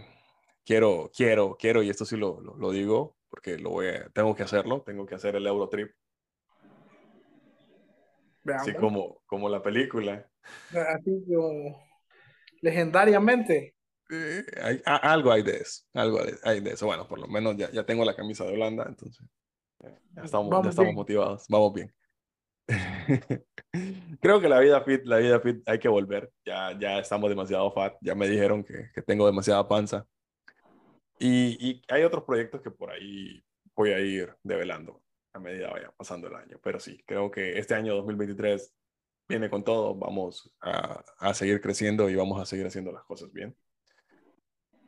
[0.65, 4.81] quiero, quiero, quiero, y esto sí lo, lo, digo porque lo voy tengo que hacerlo,
[4.81, 5.93] tengo que hacer el Eurotrip.
[8.55, 10.27] Así como, como la película.
[10.71, 11.83] Así como
[12.63, 13.75] legendariamente.
[14.11, 16.87] Eh, hay, algo hay de eso, algo hay de eso.
[16.87, 19.25] Bueno, por lo menos ya, ya tengo la camisa de Holanda, entonces
[20.15, 21.95] ya estamos, ya estamos motivados, vamos bien.
[24.21, 26.31] Creo que la vida fit, la vida fit hay que volver.
[26.45, 27.95] Ya, ya estamos demasiado fat.
[28.01, 30.07] Ya me dijeron que, que tengo demasiada panza.
[31.19, 35.93] Y, y, hay otros proyectos que por ahí voy a ir develando a medida vaya
[35.97, 36.59] pasando el año.
[36.63, 38.75] Pero sí, creo que este año 2023
[39.29, 39.95] viene con todo.
[39.95, 43.57] Vamos a, a seguir creciendo y vamos a seguir haciendo las cosas bien.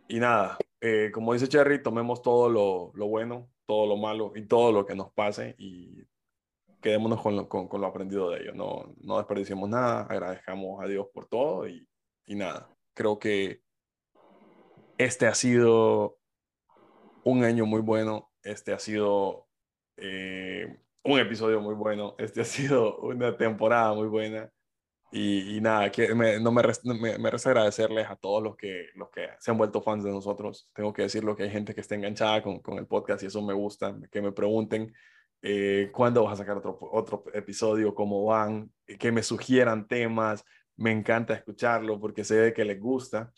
[0.09, 4.47] Y nada, eh, como dice Cherry, tomemos todo lo, lo, bueno, todo lo malo y
[4.47, 6.03] todo lo que nos pase y
[6.83, 8.53] quedémonos con lo, con, con lo aprendido de ello.
[8.53, 11.89] No, no desperdiciemos nada, agradezcamos a Dios por todo y,
[12.27, 12.69] y nada.
[12.95, 13.63] Creo que
[14.99, 16.19] este ha sido
[17.25, 19.47] un año muy bueno, este ha sido
[19.97, 24.51] eh, un episodio muy bueno, este ha sido una temporada muy buena.
[25.15, 28.87] Y, y nada, que me, no me, me, me, resta agradecerles a todos los que,
[28.95, 30.71] los que se han vuelto fans de nosotros.
[30.73, 33.43] Tengo que decirlo que hay gente que está enganchada con, con el podcast y eso
[33.43, 34.95] me gusta, que me pregunten
[35.43, 40.45] eh, cuándo vas a sacar otro, otro episodio, cómo van, que me sugieran temas.
[40.77, 43.33] Me encanta escucharlo porque sé que les gusta.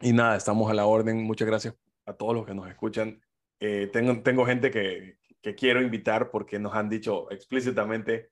[0.00, 1.22] Y nada, estamos a la orden.
[1.22, 1.74] Muchas gracias
[2.06, 3.20] a todos los que nos escuchan.
[3.60, 8.30] Eh, tengo, tengo gente que, que quiero invitar porque nos han dicho explícitamente,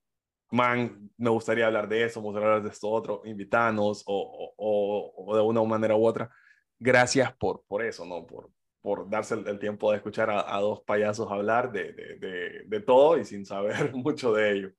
[0.51, 5.13] man, me gustaría hablar de eso, me gustaría hablar de esto otro, invítanos o, o,
[5.15, 6.31] o, de una manera u otra.
[6.79, 8.27] Gracias por, por eso, ¿no?
[8.27, 8.51] Por,
[8.81, 12.81] por darse el, tiempo de escuchar a, a, dos payasos hablar de, de, de, de
[12.81, 14.71] todo y sin saber mucho de ello.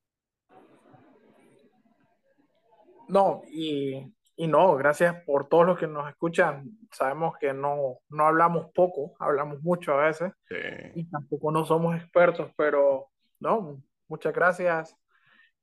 [3.07, 4.11] No, y
[4.43, 6.69] y no, gracias por todos los que nos escuchan.
[6.91, 10.55] Sabemos que no, no hablamos poco, hablamos mucho a veces sí.
[10.95, 13.07] y tampoco no somos expertos, pero
[13.39, 14.97] no, muchas gracias.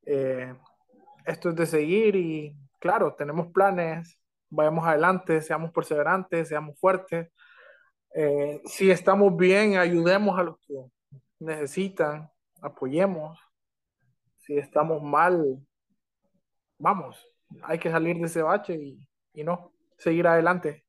[0.07, 0.55] Eh,
[1.27, 4.19] esto es de seguir y claro, tenemos planes,
[4.49, 7.31] vayamos adelante, seamos perseverantes, seamos fuertes.
[8.15, 10.75] Eh, si estamos bien, ayudemos a los que
[11.39, 12.31] necesitan,
[12.63, 13.39] apoyemos.
[14.39, 15.59] Si estamos mal,
[16.79, 17.23] vamos,
[17.63, 20.85] hay que salir de ese bache y, y no, seguir adelante.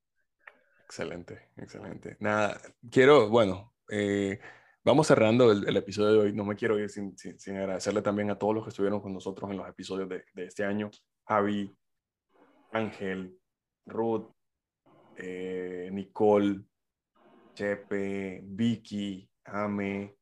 [0.85, 2.17] Excelente, excelente.
[2.19, 2.59] Nada,
[2.89, 4.39] quiero, bueno, eh,
[4.83, 6.33] vamos cerrando el, el, episodio de hoy.
[6.33, 9.13] No me quiero ir sin, sin, sin, agradecerle también a todos los que estuvieron con
[9.13, 10.89] nosotros en los episodios de, de este año.
[11.25, 11.73] Javi,
[12.71, 13.37] Ángel,
[13.85, 14.31] Ruth,
[15.17, 16.61] eh, Nicole,
[17.53, 20.15] Chepe, Vicky, Ame,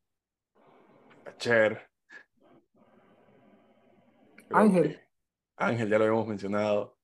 [1.38, 1.88] Cher.
[4.50, 5.00] Ángel.
[5.60, 6.96] Ángel ya lo habíamos mencionado.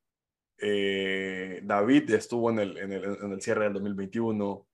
[0.59, 4.67] Eh, David estuvo en el, en, el, en el, cierre del 2021.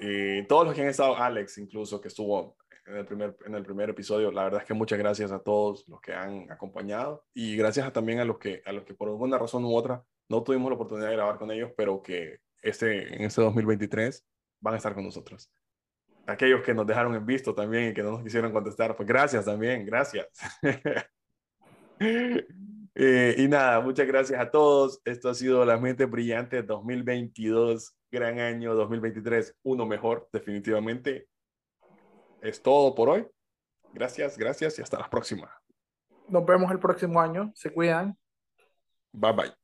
[0.00, 3.64] Eh, todos los que han estado, Alex incluso, que estuvo en el, primer, en el
[3.64, 7.56] primer episodio, la verdad es que muchas gracias a todos los que han acompañado y
[7.56, 10.42] gracias a, también a los, que, a los que por alguna razón u otra no
[10.42, 14.24] tuvimos la oportunidad de grabar con ellos, pero que este, en este 2023
[14.60, 15.50] van a estar con nosotros.
[16.26, 19.44] Aquellos que nos dejaron en visto también y que no nos quisieron contestar, pues gracias
[19.44, 20.28] también, gracias.
[22.94, 25.00] Eh, y nada, muchas gracias a todos.
[25.04, 31.28] Esto ha sido La Mente Brillante 2022, gran año 2023, uno mejor, definitivamente.
[32.40, 33.26] Es todo por hoy.
[33.92, 35.50] Gracias, gracias y hasta la próxima.
[36.28, 37.52] Nos vemos el próximo año.
[37.54, 38.16] Se cuidan.
[39.12, 39.61] Bye bye.